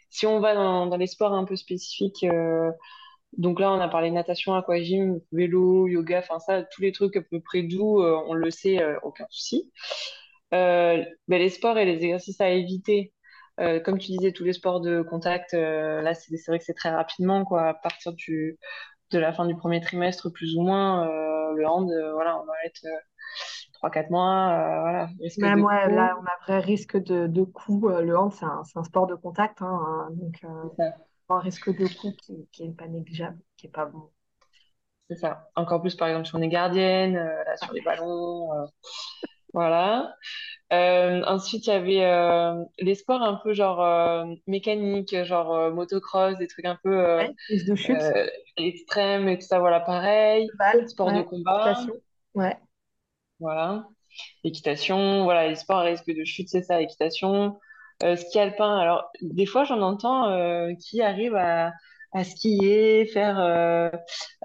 si 0.09 0.25
on 0.25 0.39
va 0.39 0.55
dans, 0.55 0.87
dans 0.87 0.97
les 0.97 1.07
sports 1.07 1.33
un 1.33 1.45
peu 1.45 1.55
spécifiques, 1.55 2.25
donc 3.37 3.59
là, 3.59 3.71
on 3.71 3.79
a 3.79 3.87
parlé 3.87 4.11
natation, 4.11 4.53
aquagym, 4.55 5.19
vélo, 5.31 5.87
yoga, 5.87 6.19
enfin 6.19 6.39
ça, 6.39 6.63
tous 6.63 6.81
les 6.81 6.91
trucs 6.91 7.15
à 7.17 7.21
peu 7.21 7.39
près 7.41 7.63
doux, 7.63 8.01
on 8.01 8.33
le 8.33 8.51
sait, 8.51 8.79
aucun 9.03 9.25
souci. 9.29 9.71
mais 10.51 11.07
les 11.27 11.49
sports 11.49 11.77
et 11.77 11.85
les 11.85 12.03
exercices 12.03 12.41
à 12.41 12.49
éviter, 12.49 13.13
euh, 13.59 13.79
comme 13.79 13.97
tu 13.97 14.11
disais, 14.11 14.31
tous 14.31 14.43
les 14.43 14.53
sports 14.53 14.81
de 14.81 15.01
contact, 15.01 15.53
euh, 15.53 16.01
là, 16.01 16.13
c'est 16.13 16.45
vrai 16.47 16.59
que 16.59 16.65
c'est 16.65 16.73
très 16.73 16.89
rapidement, 16.89 17.45
quoi. 17.45 17.69
À 17.69 17.73
partir 17.73 18.13
du, 18.13 18.57
de 19.11 19.19
la 19.19 19.31
fin 19.31 19.45
du 19.45 19.55
premier 19.55 19.79
trimestre, 19.81 20.29
plus 20.29 20.57
ou 20.57 20.61
moins, 20.61 21.07
euh, 21.07 21.53
le 21.55 21.67
hand, 21.67 21.89
voilà, 22.13 22.37
on 22.41 22.45
va 22.45 22.53
être 22.65 22.85
3-4 23.73 24.09
mois, 24.09 24.79
voilà. 24.81 25.09
Même 25.37 25.63
ouais, 25.63 25.89
là, 25.89 26.17
on 26.19 26.25
a 26.25 26.45
vrai 26.45 26.59
risque 26.59 26.97
de, 26.97 27.27
de 27.27 27.43
coup. 27.43 27.87
le 27.87 28.17
hand, 28.17 28.33
c'est 28.33 28.45
un, 28.45 28.63
un, 28.75 28.83
sport 28.83 29.07
de 29.07 29.15
contact, 29.15 29.61
hein, 29.61 29.79
hein 29.85 30.09
donc 30.11 30.41
un 31.29 31.39
risque 31.39 31.75
de 31.75 31.87
coup 31.87 32.11
qui, 32.21 32.47
qui 32.51 32.63
est 32.63 32.77
pas 32.77 32.87
négligeable, 32.87 33.39
qui 33.57 33.67
est 33.67 33.71
pas 33.71 33.85
bon. 33.85 34.09
C'est 35.09 35.17
ça. 35.17 35.49
Encore 35.55 35.81
plus, 35.81 35.95
par 35.95 36.07
exemple, 36.07 36.27
si 36.27 36.35
on 36.35 36.41
est 36.41 36.47
gardienne, 36.47 37.15
là, 37.15 37.57
sur 37.57 37.73
les 37.73 37.81
ballons, 37.81 38.49
voilà. 39.55 40.13
Euh, 40.73 41.23
ensuite, 41.25 41.67
il 41.67 41.69
y 41.69 41.73
avait 41.73 42.03
euh, 42.03 42.61
les 42.79 42.95
sports 42.95 43.21
un 43.21 43.35
peu 43.35 43.53
genre 43.53 43.81
euh, 43.81 44.25
mécanique, 44.47 45.15
genre 45.23 45.71
motocross, 45.71 46.37
des 46.37 46.47
trucs 46.47 46.65
un 46.65 46.77
peu 46.83 47.17
ouais, 47.17 47.33
de 47.49 47.75
chute. 47.75 47.95
extrêmes 48.57 49.29
et 49.29 49.39
tout 49.39 49.45
ça. 49.45 49.59
Voilà, 49.59 49.79
pareil. 49.79 50.49
sport 50.87 51.13
de 51.13 51.21
combat. 51.21 51.71
Équitation. 51.71 51.93
Ouais. 52.33 52.57
Voilà. 53.39 53.87
Équitation. 54.43 55.23
Voilà, 55.23 55.47
les 55.47 55.55
sports 55.55 55.77
à 55.77 55.83
risque 55.83 56.07
de 56.13 56.25
chute, 56.25 56.49
c'est 56.49 56.63
ça, 56.63 56.81
équitation. 56.81 57.57
Ski 58.15 58.39
alpin. 58.39 58.77
Alors, 58.77 59.09
des 59.21 59.45
fois, 59.45 59.63
j'en 59.63 59.81
entends 59.81 60.75
qui 60.79 61.01
arrivent 61.01 61.35
à, 61.35 61.71
à 62.13 62.23
skier, 62.23 63.05
faire 63.05 63.91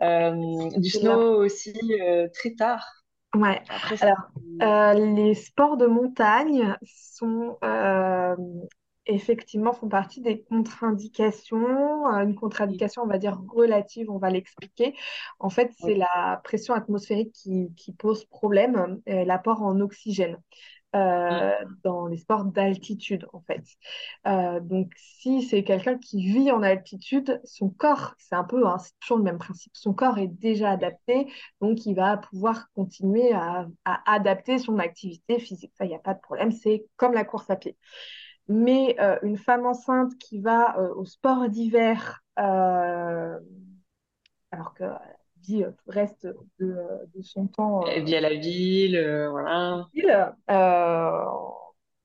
du 0.00 0.90
snow 0.90 1.44
aussi 1.44 1.74
très 2.32 2.54
tard. 2.54 2.84
Ouais. 3.34 3.62
Alors, 4.00 4.32
euh, 4.60 4.94
les 4.94 5.34
sports 5.34 5.76
de 5.76 5.86
montagne 5.86 6.76
sont 6.82 7.58
euh, 7.62 8.34
effectivement 9.06 9.72
font 9.72 9.88
partie 9.88 10.20
des 10.20 10.42
contre-indications. 10.42 12.12
Euh, 12.12 12.24
une 12.24 12.34
contre-indication, 12.34 13.02
on 13.02 13.06
va 13.06 13.18
dire 13.18 13.38
relative, 13.48 14.10
on 14.10 14.18
va 14.18 14.30
l'expliquer. 14.30 14.96
En 15.38 15.48
fait, 15.48 15.70
c'est 15.78 15.94
la 15.94 16.40
pression 16.42 16.74
atmosphérique 16.74 17.32
qui, 17.32 17.72
qui 17.76 17.92
pose 17.92 18.24
problème, 18.24 19.00
l'apport 19.06 19.62
en 19.62 19.78
oxygène. 19.78 20.36
Euh, 20.96 21.52
mm. 21.64 21.76
dans 21.84 22.06
les 22.08 22.16
sports 22.16 22.44
d'altitude, 22.44 23.28
en 23.32 23.40
fait. 23.42 23.62
Euh, 24.26 24.58
donc, 24.58 24.90
si 24.96 25.42
c'est 25.42 25.62
quelqu'un 25.62 25.96
qui 25.98 26.26
vit 26.32 26.50
en 26.50 26.64
altitude, 26.64 27.40
son 27.44 27.70
corps, 27.70 28.16
c'est 28.18 28.34
un 28.34 28.42
peu, 28.42 28.66
hein, 28.66 28.78
c'est 28.78 28.98
toujours 28.98 29.18
le 29.18 29.24
même 29.24 29.38
principe, 29.38 29.70
son 29.76 29.94
corps 29.94 30.18
est 30.18 30.26
déjà 30.26 30.70
adapté, 30.70 31.32
donc 31.60 31.86
il 31.86 31.94
va 31.94 32.16
pouvoir 32.16 32.72
continuer 32.74 33.32
à, 33.32 33.68
adapter 33.84 34.58
son 34.58 34.80
activité 34.80 35.38
physique. 35.38 35.72
Ça, 35.78 35.84
il 35.84 35.88
n'y 35.88 35.94
a 35.94 36.00
pas 36.00 36.14
de 36.14 36.20
problème, 36.20 36.50
c'est 36.50 36.84
comme 36.96 37.12
la 37.12 37.24
course 37.24 37.48
à 37.50 37.56
pied. 37.56 37.76
Mais 38.48 38.96
euh, 39.00 39.16
une 39.22 39.36
femme 39.36 39.66
enceinte 39.66 40.18
qui 40.18 40.40
va 40.40 40.76
au 40.96 41.04
sport 41.04 41.48
d'hiver, 41.48 42.24
alors 42.34 43.38
que 44.74 44.84
vit 45.42 45.62
tout 45.62 45.90
le 45.90 45.92
reste 45.92 46.28
de, 46.58 46.76
de 47.14 47.22
son 47.22 47.46
temps. 47.46 47.86
Elle 47.86 48.04
vit 48.04 48.16
à 48.16 48.20
la 48.20 48.34
ville, 48.34 48.96
euh, 48.96 49.30
voilà. 49.30 49.86
Ville, 49.94 50.34
euh, 50.50 51.24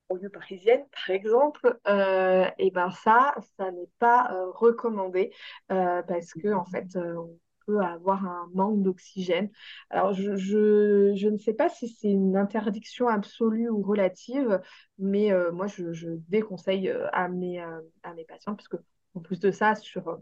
en 0.09 0.15
lieu 0.15 0.29
parisienne, 0.29 0.85
par 0.91 1.15
exemple, 1.15 1.79
euh, 1.87 2.45
et 2.59 2.71
ben 2.71 2.91
ça, 2.91 3.33
ça 3.57 3.71
n'est 3.71 3.89
pas 3.99 4.31
euh, 4.31 4.51
recommandé 4.51 5.31
parce 5.67 6.33
que 6.33 6.53
en 6.53 6.65
fait, 6.65 6.95
on 6.95 7.39
peut 7.65 7.79
avoir 7.79 8.23
un 8.23 8.47
manque 8.53 8.83
d'oxygène. 8.83 9.49
Alors, 9.89 10.13
je, 10.13 10.35
je, 10.35 11.13
je, 11.15 11.27
ne 11.27 11.37
sais 11.37 11.55
pas 11.55 11.69
si 11.69 11.89
c'est 11.89 12.11
une 12.11 12.37
interdiction 12.37 13.07
absolue 13.07 13.69
ou 13.69 13.81
relative, 13.81 14.61
mais 14.99 15.31
moi, 15.51 15.65
je, 15.65 15.91
je, 15.91 16.09
déconseille 16.29 16.93
à 17.11 17.27
mes, 17.27 17.59
à 17.59 18.13
mes 18.15 18.25
patients, 18.25 18.55
parce 18.55 18.67
que 18.67 18.77
en 19.15 19.21
plus 19.21 19.39
de 19.39 19.49
ça, 19.49 19.73
sur 19.73 20.19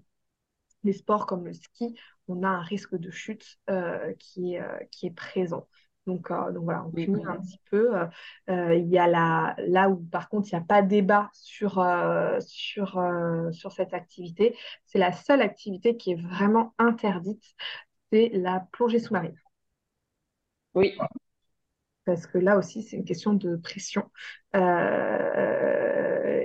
les 0.84 0.94
sports 0.94 1.25
comme 1.25 1.46
le 1.46 1.54
ski, 1.54 1.98
on 2.28 2.44
a 2.44 2.48
un 2.48 2.62
risque 2.62 2.96
de 2.96 3.12
chute 3.12 3.60
euh, 3.70 4.13
qui, 4.20 4.56
est, 4.56 4.62
euh, 4.62 4.78
qui 4.92 5.08
est 5.08 5.12
présent. 5.12 5.68
Donc, 6.06 6.32
euh, 6.32 6.52
donc 6.52 6.66
voilà, 6.66 6.86
on 6.86 6.92
cumule 6.92 7.28
un 7.28 7.40
petit 7.40 7.62
peu. 7.70 7.94
il 8.50 8.88
y 8.90 8.98
a 8.98 9.08
la, 9.08 9.56
là 9.60 9.90
où 9.90 9.98
par 9.98 10.28
contre 10.28 10.50
il 10.52 10.56
n'y 10.56 10.62
a 10.62 10.66
pas 10.66 10.82
débat 10.82 11.30
sur, 11.34 11.84
sur, 12.42 13.02
sur 13.52 13.72
cette 13.72 13.94
activité, 13.94 14.58
c'est 14.86 15.00
la 15.00 15.13
seule 15.13 15.42
activité 15.42 15.96
qui 15.96 16.12
est 16.12 16.22
vraiment 16.22 16.74
interdite, 16.78 17.44
c'est 18.12 18.32
la 18.34 18.68
plongée 18.72 19.00
sous-marine. 19.00 19.40
Oui. 20.74 20.98
Parce 22.06 22.28
que 22.28 22.38
là 22.38 22.58
aussi, 22.58 22.84
c'est 22.84 22.98
une 22.98 23.06
question 23.06 23.34
de 23.34 23.56
pression. 23.56 24.10
Euh, 24.56 25.83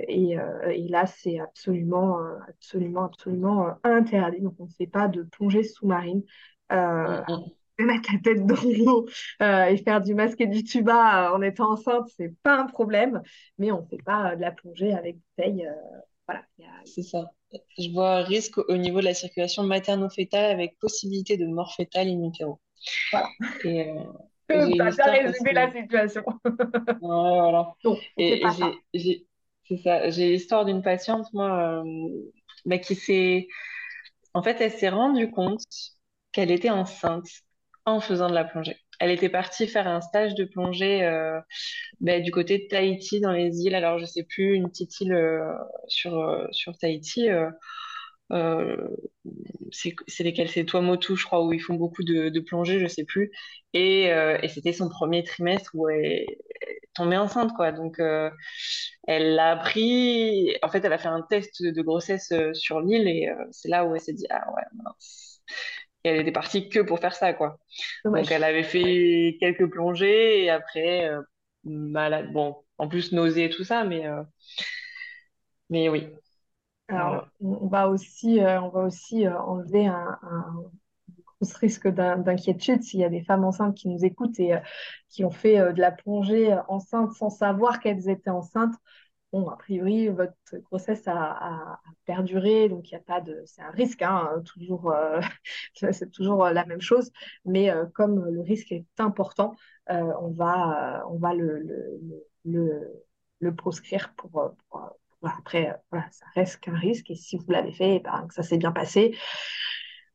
et, 0.07 0.87
là, 0.89 1.05
c'est 1.05 1.39
absolument, 1.39 2.19
euh, 2.19 2.37
absolument, 2.47 3.05
absolument 3.05 3.67
euh, 3.67 3.71
interdit. 3.83 4.41
Donc, 4.41 4.55
on 4.59 4.65
ne 4.65 4.71
fait 4.77 4.87
pas 4.87 5.07
de 5.07 5.23
plongée 5.23 5.63
sous-marine. 5.63 6.23
Mm, 6.71 6.75
mm. 6.75 7.43
mettre 7.79 8.09
la 8.11 8.19
tête 8.19 8.45
dans 8.45 8.61
l'eau 8.85 9.07
et 9.39 9.77
faire 9.77 10.01
du 10.01 10.13
masque 10.13 10.41
et 10.41 10.47
du 10.47 10.65
tuba 10.65 11.33
en 11.33 11.41
étant 11.41 11.71
enceinte, 11.71 12.09
c'est 12.17 12.35
pas 12.43 12.57
un 12.57 12.65
problème, 12.65 13.21
mais 13.57 13.71
on 13.71 13.83
ne 13.83 13.87
fait 13.87 14.03
pas 14.03 14.35
de 14.35 14.41
la 14.41 14.51
plongée 14.51 14.91
avec 14.91 15.15
bouteille. 15.15 15.65
voilà. 16.27 16.43
C'est 16.83 17.03
ça. 17.03 17.31
Je 17.77 17.89
vois 17.91 18.17
un 18.17 18.23
risque 18.23 18.57
au 18.57 18.77
niveau 18.77 18.99
de 18.99 19.05
la 19.05 19.13
circulation 19.13 19.63
materno-fétale 19.63 20.51
avec 20.51 20.77
possibilité 20.79 21.37
de 21.37 21.47
mort 21.47 21.73
fétale 21.73 22.09
in 22.09 22.23
utero. 22.23 22.59
Voilà. 23.11 23.29
Et, 23.63 23.89
euh, 23.89 24.03
bien 24.49 24.89
résumé 24.89 25.53
la 25.53 25.71
situation. 25.71 26.23
ouais, 26.45 26.97
voilà. 27.01 27.73
et 28.17 28.43
j'ai 28.93 29.25
c'est 29.69 29.77
ça. 29.77 30.09
J'ai 30.09 30.29
l'histoire 30.31 30.65
d'une 30.65 30.81
patiente, 30.81 31.27
moi, 31.33 31.81
euh, 31.83 32.09
bah, 32.65 32.79
qui 32.79 32.95
s'est. 32.95 33.47
En 34.33 34.43
fait, 34.43 34.61
elle 34.61 34.71
s'est 34.71 34.89
rendue 34.89 35.31
compte 35.31 35.61
qu'elle 36.31 36.51
était 36.51 36.69
enceinte 36.71 37.27
en 37.85 38.01
faisant 38.01 38.29
de 38.29 38.35
la 38.35 38.45
plongée. 38.45 38.77
Elle 38.99 39.11
était 39.11 39.29
partie 39.29 39.67
faire 39.67 39.87
un 39.87 40.01
stage 40.01 40.35
de 40.35 40.45
plongée 40.45 41.03
euh, 41.03 41.39
bah, 42.01 42.19
du 42.21 42.31
côté 42.31 42.59
de 42.59 42.67
Tahiti, 42.69 43.21
dans 43.21 43.31
les 43.33 43.61
îles. 43.61 43.75
Alors, 43.75 43.99
je 43.99 44.05
sais 44.05 44.23
plus, 44.25 44.55
une 44.55 44.69
petite 44.69 44.99
île 45.01 45.13
euh, 45.13 45.53
sur, 45.87 46.47
sur 46.51 46.77
Tahiti. 46.77 47.29
c'est 49.71 50.23
lesquels 50.23 50.49
C'est 50.49 50.65
Tuamotu, 50.65 51.15
je 51.15 51.25
crois, 51.25 51.45
où 51.45 51.53
ils 51.53 51.59
font 51.61 51.75
beaucoup 51.75 52.03
de, 52.03 52.29
de 52.29 52.39
plongée, 52.39 52.79
je 52.79 52.87
sais 52.87 53.05
plus. 53.05 53.31
Et, 53.73 54.05
et 54.05 54.47
c'était 54.49 54.73
son 54.73 54.89
premier 54.89 55.23
trimestre 55.23 55.71
où 55.73 55.89
elle, 55.89 56.25
tombée 56.99 57.17
enceinte, 57.17 57.53
quoi. 57.55 57.71
Donc, 57.71 57.99
euh, 57.99 58.29
elle 59.07 59.35
l'a 59.35 59.51
appris. 59.51 60.55
En 60.61 60.69
fait, 60.69 60.83
elle 60.85 60.93
a 60.93 60.97
fait 60.97 61.07
un 61.07 61.21
test 61.21 61.63
de 61.63 61.81
grossesse 61.81 62.31
euh, 62.31 62.53
sur 62.53 62.81
l'île 62.81 63.07
et 63.07 63.29
euh, 63.29 63.45
c'est 63.51 63.69
là 63.69 63.85
où 63.85 63.95
elle 63.95 64.01
s'est 64.01 64.13
dit, 64.13 64.27
ah 64.29 64.45
ouais, 64.53 64.63
mince. 64.73 65.41
Et 66.03 66.09
elle 66.09 66.21
était 66.21 66.31
partie 66.31 66.69
que 66.69 66.79
pour 66.79 66.99
faire 66.99 67.15
ça, 67.15 67.33
quoi. 67.33 67.59
Donc, 68.05 68.31
elle 68.31 68.43
avait 68.43 68.63
fait 68.63 69.37
quelques 69.39 69.69
plongées 69.69 70.43
et 70.43 70.49
après, 70.49 71.09
malade. 71.63 72.31
Bon, 72.31 72.57
en 72.77 72.87
plus, 72.87 73.11
nausée 73.11 73.45
et 73.45 73.49
tout 73.49 73.63
ça, 73.65 73.83
mais, 73.83 74.05
mais 75.69 75.89
oui. 75.89 76.07
Alors, 76.87 77.27
on 77.41 77.67
va 77.67 77.89
aussi, 77.89 78.39
on 78.39 78.69
va 78.69 78.81
aussi 78.81 79.27
enlever 79.27 79.87
un, 79.87 80.17
ce 81.41 81.57
risque 81.57 81.87
d'inquiétude 81.87 82.83
s'il 82.83 82.99
y 82.99 83.03
a 83.03 83.09
des 83.09 83.23
femmes 83.23 83.43
enceintes 83.43 83.75
qui 83.75 83.87
nous 83.87 84.03
écoutent 84.05 84.39
et 84.39 84.53
euh, 84.53 84.59
qui 85.09 85.23
ont 85.23 85.31
fait 85.31 85.59
euh, 85.59 85.73
de 85.73 85.81
la 85.81 85.91
plongée 85.91 86.53
euh, 86.53 86.61
enceinte 86.67 87.13
sans 87.13 87.29
savoir 87.29 87.79
qu'elles 87.79 88.09
étaient 88.09 88.29
enceintes. 88.29 88.75
Bon, 89.31 89.47
a 89.47 89.57
priori, 89.57 90.07
votre 90.07 90.33
grossesse 90.63 91.03
a, 91.07 91.79
perduré, 92.05 92.67
donc 92.67 92.89
il 92.89 92.95
n'y 92.95 92.99
a 92.99 93.03
pas 93.03 93.21
de. 93.21 93.43
C'est 93.45 93.61
un 93.61 93.69
risque, 93.69 94.01
hein, 94.01 94.41
toujours, 94.43 94.91
c'est 95.75 96.11
toujours 96.11 96.45
la 96.49 96.65
même 96.65 96.81
chose. 96.81 97.11
Mais 97.45 97.71
comme 97.93 98.25
le 98.25 98.41
risque 98.41 98.71
est 98.71 98.87
important, 98.97 99.55
on 99.87 100.31
va, 100.31 101.05
on 101.11 101.19
va 101.19 101.35
le, 101.35 101.59
le, 102.43 103.03
le, 103.39 103.55
proscrire 103.55 104.15
pour, 104.15 104.55
après, 105.21 105.75
voilà, 105.91 106.07
ça 106.09 106.25
reste 106.33 106.61
qu'un 106.61 106.75
risque. 106.75 107.11
Et 107.11 107.15
si 107.15 107.37
vous 107.37 107.51
l'avez 107.51 107.71
fait, 107.71 107.97
et 107.97 107.99
ben, 107.99 108.27
ça 108.31 108.41
s'est 108.41 108.57
bien 108.57 108.71
passé, 108.71 109.15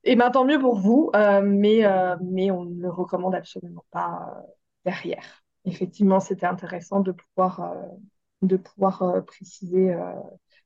et 0.05 0.17
bien, 0.17 0.31
tant 0.31 0.45
mieux 0.45 0.59
pour 0.59 0.77
vous, 0.79 1.11
euh, 1.17 1.41
mais, 1.43 1.85
euh, 1.85 2.17
mais 2.23 2.51
on 2.51 2.65
ne 2.65 2.83
le 2.83 2.91
recommande 2.91 3.35
absolument 3.35 3.85
pas 3.91 4.35
euh, 4.39 4.43
derrière. 4.85 5.43
Effectivement, 5.65 6.21
c'était 6.21 6.47
intéressant 6.47 7.01
de 7.01 7.13
pouvoir, 7.13 7.75
de 8.43 8.57
pouvoir 8.59 9.25
préciser 9.27 9.95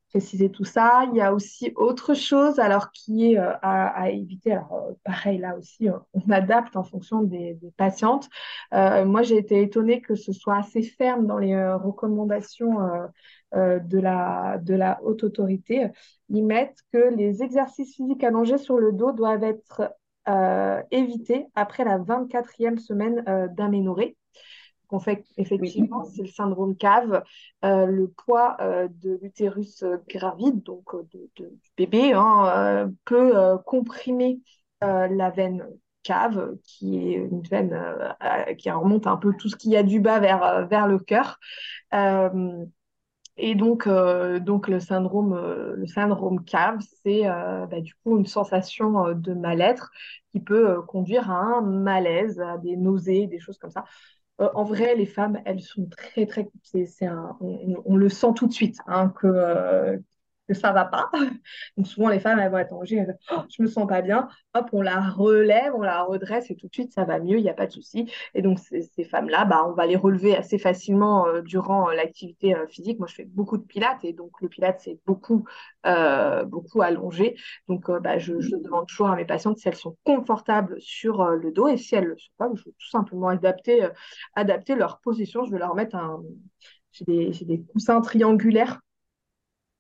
préciser 0.09 0.51
tout 0.51 0.65
ça. 0.65 1.05
Il 1.11 1.17
y 1.17 1.21
a 1.21 1.33
aussi 1.33 1.73
autre 1.77 2.15
chose, 2.15 2.59
alors 2.59 2.91
qui 2.93 3.33
est 3.33 3.39
à, 3.39 4.11
éviter. 4.11 4.53
Alors, 4.53 4.91
pareil, 5.05 5.39
là 5.39 5.57
aussi, 5.57 5.89
on 6.13 6.31
adapte 6.31 6.77
en 6.77 6.85
fonction 6.85 7.23
des, 7.23 7.55
des 7.55 7.71
patientes. 7.73 8.29
moi, 8.73 9.23
j'ai 9.23 9.39
été 9.39 9.63
étonnée 9.63 10.01
que 10.01 10.15
ce 10.15 10.33
soit 10.33 10.57
assez 10.57 10.83
ferme 10.83 11.27
dans 11.27 11.39
les 11.39 11.57
recommandations 11.75 12.79
de 13.55 13.99
la, 13.99 14.59
de 14.63 14.75
la 14.75 15.01
haute 15.03 15.25
autorité. 15.25 15.89
Ils 16.29 16.45
mettent 16.45 16.83
que 16.93 17.15
les 17.15 17.43
exercices 17.43 17.95
physiques 17.95 18.25
allongés 18.25 18.59
sur 18.59 18.79
le 18.79 18.93
dos 18.93 19.13
doivent 19.13 19.45
être 19.45 19.95
évités 20.91 21.47
après 21.55 21.85
la 21.85 21.99
24e 21.99 22.79
semaine 22.79 23.25
d'aménorrhée 23.57 24.18
qu'on 24.89 25.01
fait 25.01 25.25
effectivement, 25.37 26.05
c'est 26.05 26.23
le 26.23 26.29
syndrome 26.29 26.77
cave, 26.77 27.23
euh, 27.65 27.87
le 27.87 28.09
poids 28.09 28.57
euh, 28.61 28.89
de 29.03 29.19
l'utérus 29.23 29.83
euh, 29.83 29.99
gravide, 30.09 30.63
donc 30.63 30.95
de, 31.13 31.31
du 31.37 31.71
bébé, 31.77 32.13
hein, 32.15 32.91
peut 33.05 33.35
comprimer 33.65 34.41
la 34.81 35.31
veine 35.31 35.67
cave, 36.03 36.57
qui 36.65 36.99
est 36.99 37.15
une 37.15 37.43
veine 37.43 37.79
qui 38.57 38.71
remonte 38.71 39.07
un 39.07 39.17
peu 39.17 39.35
tout 39.37 39.49
ce 39.49 39.57
qu'il 39.57 39.73
y 39.73 39.77
a 39.77 39.83
du 39.83 40.01
bas 40.01 40.21
vers, 40.21 40.67
vers 40.69 40.87
le 40.87 40.99
cœur. 40.99 41.39
Et 43.41 43.55
donc, 43.55 43.89
donc 43.89 44.69
le 44.69 44.81
syndrome, 44.81 45.37
le 45.77 45.87
syndrome 45.87 46.45
cave, 46.45 46.79
c'est 47.05 47.25
bah, 47.25 47.81
du 47.81 47.95
coup 47.97 48.19
une 48.19 48.27
sensation 48.27 49.13
de 49.15 49.35
mal-être 49.35 49.91
qui 50.33 50.41
peut 50.41 50.81
conduire 50.83 51.31
à 51.31 51.37
un 51.37 51.61
malaise, 51.61 52.41
à 52.41 52.57
des 52.59 52.77
nausées, 52.77 53.27
des 53.27 53.41
choses 53.41 53.59
comme 53.59 53.71
ça. 53.71 53.85
Euh, 54.41 54.49
en 54.55 54.65
vrai, 54.65 54.95
les 54.95 55.07
femmes, 55.07 55.41
elles 55.45 55.61
sont 55.61 55.87
très, 55.87 56.27
très. 56.27 56.49
C'est, 56.63 57.07
un, 57.07 57.37
on, 57.41 57.97
le 57.97 58.09
sent 58.09 58.35
tout 58.37 58.47
de 58.47 58.53
suite 58.53 58.79
hein, 58.87 59.09
que, 59.09 59.27
euh, 59.27 59.99
que 60.49 60.55
ça 60.55 60.73
va 60.73 60.87
pas. 60.87 61.11
Donc 61.77 61.87
souvent, 61.87 62.09
les 62.09 62.21
femmes, 62.21 62.39
elles 62.39 62.51
vont 62.51 62.59
être 62.59 62.73
en 62.73 62.83
elles 62.83 63.19
oh, 63.33 63.43
je 63.55 63.63
me 63.63 63.69
sens 63.69 63.87
pas 63.87 64.01
bien. 64.01 64.29
Hop, 64.55 64.69
on 64.73 64.81
la 64.81 65.01
relève, 65.01 65.75
on 65.75 65.83
la 65.83 66.03
redresse 66.03 66.51
et 66.51 66.57
tout 66.57 66.69
de 66.69 66.75
suite, 66.75 66.93
ça 66.93 67.05
va 67.05 67.21
mieux, 67.21 67.39
il 67.39 67.43
n'y 67.43 67.51
a 67.51 67.55
pas 67.55 67.67
de 67.67 67.73
souci. 67.73 68.11
Et 68.35 68.43
donc, 68.43 68.59
ces, 68.59 69.05
femmes-là, 69.05 69.45
bah, 69.45 69.65
on 69.69 69.73
va 69.73 69.87
les 69.87 69.97
relever 69.97 70.37
assez 70.37 70.59
facilement 70.59 71.27
euh, 71.27 71.43
durant 71.43 71.91
euh, 71.91 71.95
l'activité 71.95 72.55
euh, 72.55 72.67
physique. 72.67 72.99
Moi, 72.99 73.07
je 73.09 73.15
fais 73.15 73.25
beaucoup 73.25 73.59
de 73.59 73.65
pilates 73.65 74.05
et 74.05 74.13
donc 74.13 74.41
le 74.41 74.49
pilates, 74.49 74.81
c'est 74.81 74.99
beaucoup, 75.07 75.45
beaucoup 76.47 76.83
allongé. 76.83 77.37
Donc, 77.69 77.91
bah, 78.03 78.19
je, 78.19 78.33
demande 78.33 78.87
toujours 78.87 79.09
à 79.09 79.17
mes 79.17 79.25
patientes 79.25 79.59
si 79.59 79.69
elles 79.69 79.77
sont 79.77 79.97
confortables 80.05 80.81
sur 80.81 81.25
le 81.27 81.53
dos 81.53 81.69
et 81.69 81.77
si 81.77 81.95
elles 81.95 82.05
ne 82.05 82.09
le 82.11 82.19
sont 82.19 82.31
pas, 82.39 82.49
je 82.55 82.65
vais 82.65 82.73
tout 82.79 82.89
simplement 82.91 83.29
adapter, 83.29 83.87
adapter 84.35 84.75
leur 84.75 85.01
position. 85.01 85.45
Je 85.45 85.53
vais 85.53 85.59
leur 85.59 85.75
mettre 85.75 85.97
un. 85.97 86.23
J'ai 86.93 87.05
des, 87.05 87.31
des 87.45 87.63
coussins 87.63 88.01
triangulaires 88.01 88.81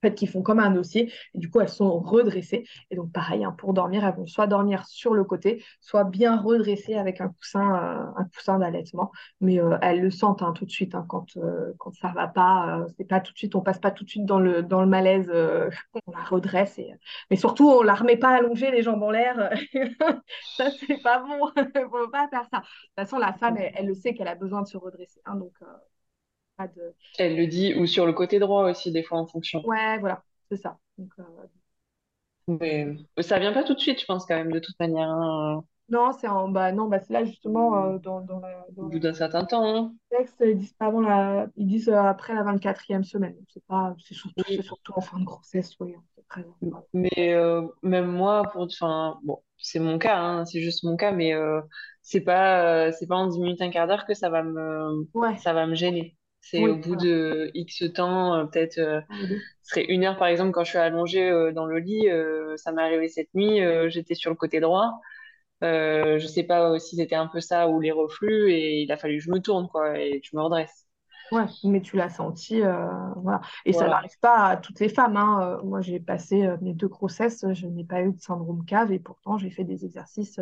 fait, 0.02 0.14
qui 0.14 0.26
font 0.26 0.42
comme 0.42 0.60
un 0.60 0.70
dossier. 0.70 1.12
Et 1.34 1.38
du 1.38 1.50
coup, 1.50 1.60
elles 1.60 1.68
sont 1.68 1.98
redressées. 1.98 2.64
Et 2.90 2.96
donc, 2.96 3.12
pareil, 3.12 3.44
hein, 3.44 3.54
pour 3.56 3.72
dormir, 3.74 4.04
elles 4.04 4.14
vont 4.14 4.26
soit 4.26 4.46
dormir 4.46 4.86
sur 4.86 5.14
le 5.14 5.24
côté, 5.24 5.64
soit 5.80 6.04
bien 6.04 6.40
redressées 6.40 6.94
avec 6.94 7.20
un 7.20 7.28
coussin, 7.28 7.74
euh, 7.76 8.20
un 8.20 8.24
coussin 8.24 8.58
d'allaitement. 8.58 9.10
Mais 9.40 9.60
euh, 9.60 9.76
elles 9.82 10.00
le 10.00 10.10
sentent 10.10 10.42
hein, 10.42 10.52
tout 10.52 10.64
de 10.64 10.70
suite 10.70 10.94
hein, 10.94 11.04
quand, 11.08 11.36
euh, 11.36 11.72
quand 11.78 11.92
ça 11.94 12.12
va 12.14 12.28
pas. 12.28 12.84
c'est 12.96 13.04
pas 13.08 13.20
tout 13.20 13.32
de 13.32 13.38
suite, 13.38 13.54
on 13.54 13.60
passe 13.60 13.78
pas 13.78 13.90
tout 13.90 14.04
de 14.04 14.10
suite 14.10 14.24
dans 14.24 14.38
le, 14.38 14.62
malaise. 14.86 15.30
on 16.06 16.12
la 16.12 16.24
redresse. 16.24 16.80
Mais 17.30 17.36
surtout, 17.36 17.68
on 17.68 17.82
la 17.82 17.94
remet 17.94 18.16
pas 18.16 18.30
allongée, 18.30 18.70
les 18.70 18.82
jambes 18.82 19.02
en 19.02 19.10
l'air. 19.10 19.50
ça, 20.56 20.70
c'est 20.70 21.02
pas 21.02 21.20
bon. 21.20 21.48
faut 21.90 22.08
pas 22.10 22.28
faire 22.28 22.46
ça. 22.52 22.58
De 22.58 22.62
toute 22.62 22.94
façon, 22.96 23.18
la 23.18 23.32
femme, 23.32 23.56
elle, 23.58 23.86
le 23.86 23.94
sait 23.94 24.14
qu'elle 24.14 24.28
a 24.28 24.34
besoin 24.34 24.62
de 24.62 24.66
se 24.66 24.76
redresser. 24.76 25.20
donc, 25.34 25.52
elle 27.18 27.36
le 27.36 27.46
dit, 27.46 27.74
ou 27.74 27.86
sur 27.86 28.06
le 28.06 28.12
côté 28.12 28.38
droit 28.38 28.68
aussi, 28.70 28.92
des 28.92 29.02
fois 29.02 29.18
en 29.18 29.26
fonction. 29.26 29.64
Ouais, 29.66 29.98
voilà, 29.98 30.22
c'est 30.50 30.56
ça. 30.56 30.78
Donc, 30.96 31.10
euh, 31.18 31.22
Mais 32.60 32.86
ça 33.20 33.38
vient 33.38 33.52
pas 33.52 33.64
tout 33.64 33.74
de 33.74 33.80
suite, 33.80 34.00
je 34.00 34.06
pense, 34.06 34.26
quand 34.26 34.36
même, 34.36 34.52
de 34.52 34.58
toute 34.58 34.78
manière. 34.80 35.08
Hein. 35.08 35.64
Non, 35.90 36.12
c'est 36.12 36.28
en... 36.28 36.48
bah, 36.48 36.72
non, 36.72 36.86
bah, 36.86 37.00
c'est 37.00 37.12
là 37.12 37.24
justement 37.24 37.84
euh, 37.84 37.98
dans, 37.98 38.20
dans, 38.20 38.42
Au 38.76 38.88
bout 38.88 38.98
d'un 38.98 39.14
certain 39.14 39.44
temps. 39.44 39.64
Hein. 39.64 39.94
texte, 40.10 40.36
ils 40.44 40.58
disent 40.58 40.74
avant 40.80 41.00
la... 41.00 41.46
ils 41.56 41.66
disent 41.66 41.88
euh, 41.88 42.02
après 42.02 42.34
la 42.34 42.42
24e 42.42 43.04
semaine. 43.04 43.36
C'est 43.48 43.64
pas... 43.64 43.94
c'est 44.04 44.14
surtout, 44.14 44.44
c'est 44.46 44.62
surtout 44.62 44.92
en 44.96 45.00
fin 45.00 45.18
de 45.18 45.24
grossesse, 45.24 45.74
oui. 45.80 45.94
Hein, 45.94 46.42
mais 46.92 47.34
même 47.82 48.06
moi, 48.06 48.42
pour... 48.52 48.62
enfin, 48.62 49.18
bon, 49.22 49.38
c'est 49.56 49.78
mon 49.80 49.98
cas, 49.98 50.18
hein, 50.18 50.44
c'est 50.44 50.60
juste 50.60 50.84
mon 50.84 50.96
cas, 50.96 51.12
mais 51.12 51.32
c'est 52.02 52.20
pas, 52.20 52.92
c'est 52.92 53.06
pas 53.06 53.16
en 53.16 53.28
10 53.28 53.38
minutes, 53.40 53.62
un 53.62 53.70
quart 53.70 53.86
d'heure 53.86 54.04
que 54.06 54.12
ça 54.12 54.28
va 54.28 54.42
me, 54.42 55.08
Ouais, 55.14 55.36
ça 55.38 55.54
va 55.54 55.66
me 55.66 55.74
gêner. 55.74 56.17
C'est 56.40 56.66
au 56.68 56.76
bout 56.76 56.96
de 56.96 57.50
X 57.54 57.84
temps, 57.94 58.34
euh, 58.36 58.44
peut-être, 58.46 58.78
euh, 58.78 59.00
ce 59.62 59.70
serait 59.70 59.84
une 59.86 60.04
heure 60.04 60.16
par 60.16 60.28
exemple 60.28 60.52
quand 60.52 60.64
je 60.64 60.70
suis 60.70 60.78
allongée 60.78 61.28
euh, 61.30 61.52
dans 61.52 61.66
le 61.66 61.78
lit, 61.78 62.06
ça 62.56 62.72
m'est 62.72 62.82
arrivé 62.82 63.08
cette 63.08 63.32
nuit, 63.34 63.60
j'étais 63.90 64.14
sur 64.14 64.30
le 64.30 64.36
côté 64.36 64.60
droit. 64.60 65.00
je 65.62 66.26
sais 66.28 66.44
pas 66.44 66.78
si 66.80 66.96
c'était 66.96 67.16
un 67.16 67.28
peu 67.28 67.40
ça 67.40 67.68
ou 67.68 67.80
les 67.80 67.92
reflux 67.92 68.52
et 68.52 68.82
il 68.82 68.92
a 68.92 68.98
fallu 68.98 69.18
que 69.18 69.24
je 69.24 69.32
me 69.32 69.40
tourne 69.40 69.68
quoi 69.68 69.98
et 70.00 70.22
je 70.24 70.36
me 70.36 70.42
redresse. 70.42 70.87
Ouais, 71.32 71.44
mais 71.64 71.80
tu 71.80 71.96
l'as 71.96 72.08
senti, 72.08 72.60
voilà. 72.60 73.40
Et 73.64 73.72
ça 73.72 73.86
n'arrive 73.86 74.18
pas 74.20 74.46
à 74.46 74.56
toutes 74.56 74.80
les 74.80 74.88
femmes, 74.88 75.16
hein. 75.16 75.60
Moi, 75.64 75.80
j'ai 75.80 76.00
passé 76.00 76.48
mes 76.60 76.74
deux 76.74 76.88
grossesses, 76.88 77.44
je 77.52 77.66
n'ai 77.66 77.84
pas 77.84 78.02
eu 78.02 78.12
de 78.12 78.20
syndrome 78.20 78.64
cave 78.64 78.92
et 78.92 78.98
pourtant 78.98 79.38
j'ai 79.38 79.50
fait 79.50 79.64
des 79.64 79.84
exercices 79.84 80.40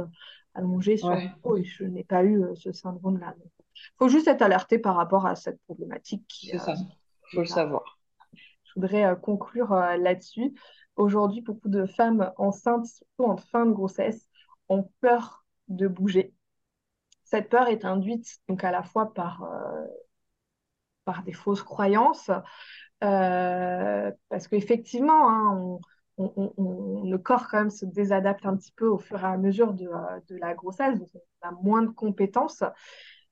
allongés 0.55 0.97
sur 0.97 1.11
le 1.11 1.29
dos 1.43 1.57
et 1.57 1.65
je 1.65 1.85
n'ai 1.85 2.05
pas 2.05 2.25
eu 2.25 2.45
ce 2.55 2.73
syndrome-là. 2.73 3.35
Il 3.77 3.97
faut 3.99 4.09
juste 4.09 4.29
être 4.29 4.43
alerté 4.43 4.79
par 4.79 4.97
rapport 4.97 5.27
à 5.27 5.35
cette 5.37 5.61
problématique. 5.63 6.49
C'est 6.51 6.59
ça, 6.59 6.75
il 6.75 7.35
faut 7.35 7.41
le 7.41 7.47
savoir. 7.47 7.99
Je 8.65 8.73
voudrais 8.81 9.05
euh, 9.05 9.15
conclure 9.15 9.73
euh, 9.73 9.97
là-dessus. 9.97 10.55
Aujourd'hui, 10.97 11.41
beaucoup 11.41 11.69
de 11.69 11.87
femmes 11.87 12.33
enceintes, 12.37 12.87
surtout 12.87 13.25
en 13.25 13.37
fin 13.37 13.67
de 13.67 13.73
grossesse, 13.73 14.29
ont 14.69 14.91
peur 15.01 15.45
de 15.69 15.89
bouger. 15.89 16.35
Cette 17.25 17.49
peur 17.49 17.69
est 17.69 17.85
induite 17.85 18.39
donc 18.49 18.65
à 18.65 18.71
la 18.71 18.83
fois 18.83 19.13
par, 19.13 19.45
euh, 19.45 19.85
par 21.07 21.23
des 21.23 21.33
fausses 21.33 21.63
croyances, 21.63 22.31
parce 23.01 24.49
qu'effectivement, 24.49 25.31
hein, 25.31 25.79
le 26.19 27.17
corps 27.17 27.49
quand 27.49 27.59
même 27.59 27.71
se 27.71 27.85
désadapte 27.87 28.47
un 28.47 28.57
petit 28.57 28.73
peu 28.73 28.87
au 28.87 28.99
fur 28.99 29.21
et 29.21 29.27
à 29.27 29.37
mesure 29.37 29.73
de, 29.75 29.87
de 30.29 30.37
la 30.37 30.55
grossesse, 30.55 30.99
donc 30.99 31.09
on 31.15 31.49
a 31.49 31.53
moins 31.53 31.83
de 31.83 31.91
compétences. 31.91 32.63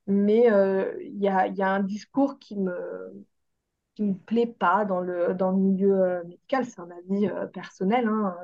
Mais 0.07 0.51
euh, 0.51 0.93
il 1.01 1.17
y 1.17 1.27
a, 1.27 1.47
y, 1.47 1.61
a, 1.63 1.71
un 1.71 1.81
discours 1.81 2.37
qui 2.39 2.57
me 2.57 3.25
qui 3.95 4.03
me 4.03 4.13
plaît 4.13 4.47
pas 4.47 4.85
dans 4.85 4.99
le, 4.99 5.33
dans 5.33 5.51
le 5.51 5.57
milieu 5.57 6.01
euh, 6.01 6.23
médical, 6.25 6.65
c'est 6.65 6.81
un 6.81 6.89
avis 6.91 7.27
euh, 7.27 7.47
personnel, 7.47 8.07
hein, 8.07 8.35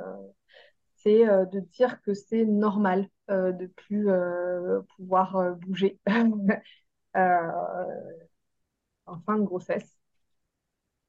c'est 0.96 1.26
de 1.26 1.60
dire 1.60 2.02
que 2.04 2.14
c'est 2.14 2.46
normal 2.46 3.08
de 3.28 3.66
plus 3.66 4.08
pouvoir 4.96 5.56
bouger 5.56 6.00
en 9.12 9.20
fin 9.22 9.38
de 9.38 9.44
grossesse. 9.44 9.98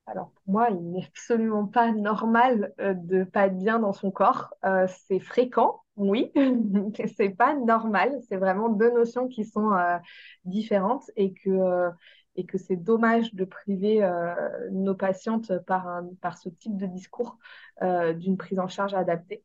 Alors 0.06 0.30
pour 0.32 0.52
moi, 0.52 0.68
il 0.70 0.90
n'est 0.90 1.06
absolument 1.06 1.66
pas 1.66 1.92
normal 1.92 2.74
de 2.78 3.18
ne 3.18 3.24
pas 3.24 3.46
être 3.46 3.56
bien 3.58 3.78
dans 3.78 3.92
son 3.92 4.10
corps. 4.10 4.52
c'est 5.08 5.20
fréquent, 5.20 5.82
oui, 5.96 6.32
c'est 7.16 7.30
pas 7.30 7.54
normal. 7.54 8.18
C'est 8.28 8.36
vraiment 8.36 8.68
deux 8.68 8.90
notions 8.92 9.28
qui 9.28 9.44
sont 9.44 9.72
euh, 9.72 9.98
différentes 10.44 11.10
et 11.16 11.32
que, 11.34 11.50
euh, 11.50 11.90
et 12.36 12.44
que 12.46 12.58
c'est 12.58 12.76
dommage 12.76 13.34
de 13.34 13.44
priver 13.44 14.02
euh, 14.02 14.34
nos 14.70 14.94
patientes 14.94 15.52
par, 15.66 15.86
un, 15.86 16.08
par 16.20 16.38
ce 16.38 16.48
type 16.48 16.76
de 16.76 16.86
discours 16.86 17.38
d'une 18.14 18.36
prise 18.36 18.60
en 18.60 18.68
charge 18.68 18.94
adaptée 18.94 19.42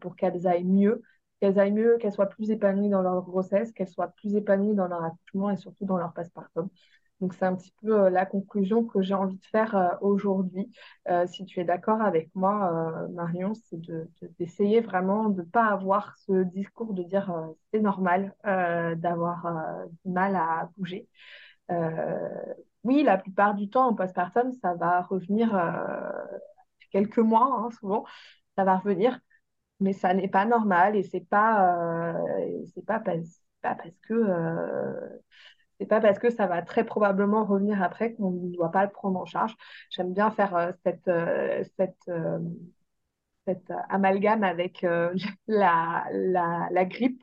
pour 0.00 0.16
qu'elles 0.16 0.48
aillent 0.48 0.64
mieux, 0.64 1.02
qu'elles 1.40 1.58
aillent 1.60 1.70
mieux, 1.72 1.98
qu'elles 1.98 2.12
soient 2.12 2.26
plus 2.26 2.50
épanouies 2.50 2.88
dans 2.88 3.02
leur 3.02 3.22
grossesse, 3.22 3.70
qu'elles 3.70 3.86
soient 3.88 4.08
plus 4.08 4.34
épanouies 4.34 4.74
dans 4.74 4.88
leur 4.88 5.04
accouchement 5.04 5.50
et 5.50 5.56
surtout 5.56 5.84
dans 5.84 5.96
leur 5.96 6.12
passpartum. 6.12 6.68
Donc, 7.20 7.34
c'est 7.34 7.44
un 7.44 7.54
petit 7.54 7.72
peu 7.82 8.04
euh, 8.06 8.10
la 8.10 8.24
conclusion 8.24 8.84
que 8.84 9.02
j'ai 9.02 9.12
envie 9.14 9.36
de 9.36 9.44
faire 9.46 9.76
euh, 9.76 9.88
aujourd'hui. 10.00 10.70
Euh, 11.08 11.26
si 11.26 11.44
tu 11.44 11.60
es 11.60 11.64
d'accord 11.64 12.00
avec 12.00 12.30
moi, 12.34 13.06
Marion, 13.12 13.52
c'est 13.54 13.80
d'essayer 14.38 14.80
vraiment 14.80 15.28
de 15.28 15.42
ne 15.42 15.46
pas 15.46 15.66
avoir 15.66 16.16
ce 16.18 16.44
discours 16.44 16.94
de 16.94 17.02
dire 17.02 17.32
c'est 17.72 17.80
normal 17.80 18.34
d'avoir 18.44 19.46
du 20.04 20.10
mal 20.12 20.36
à 20.36 20.70
bouger. 20.76 21.08
oui, 22.84 23.02
la 23.02 23.18
plupart 23.18 23.54
du 23.54 23.68
temps, 23.68 23.88
en 23.88 23.94
postpartum, 23.94 24.52
ça 24.62 24.74
va 24.74 25.02
revenir 25.02 25.50
quelques 26.90 27.18
mois, 27.18 27.46
hein, 27.66 27.70
souvent, 27.78 28.04
ça 28.56 28.64
va 28.64 28.76
revenir, 28.78 29.18
mais 29.80 29.92
ça 29.92 30.14
n'est 30.14 30.28
pas 30.28 30.46
normal 30.46 30.96
et 30.96 31.02
c'est 31.04 31.20
pas, 31.28 32.16
pas, 32.86 33.00
parce 33.74 33.98
que 34.02 34.14
c'est 35.80 35.86
pas 35.86 36.00
parce 36.00 36.18
que 36.18 36.30
ça 36.30 36.46
va 36.46 36.60
très 36.60 36.84
probablement 36.84 37.44
revenir 37.44 37.82
après 37.82 38.12
qu'on 38.12 38.32
ne 38.32 38.54
doit 38.54 38.70
pas 38.70 38.84
le 38.84 38.90
prendre 38.90 39.18
en 39.18 39.24
charge. 39.24 39.56
J'aime 39.88 40.12
bien 40.12 40.30
faire 40.30 40.54
euh, 40.54 40.72
cette, 40.84 41.08
euh, 41.08 41.64
cette, 41.78 41.96
euh, 42.10 42.38
amalgame 43.88 44.44
avec 44.44 44.86
la, 45.48 46.04
grippe. 46.84 47.22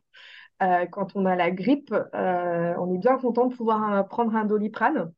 quand 0.60 1.16
on 1.16 1.26
a 1.26 1.36
la 1.36 1.52
grippe, 1.52 1.94
on 2.14 2.96
est 2.96 2.98
bien 2.98 3.18
content 3.18 3.46
de 3.46 3.56
pouvoir 3.56 4.08
prendre 4.08 4.36
un 4.36 4.46
doliprane. 4.46 5.14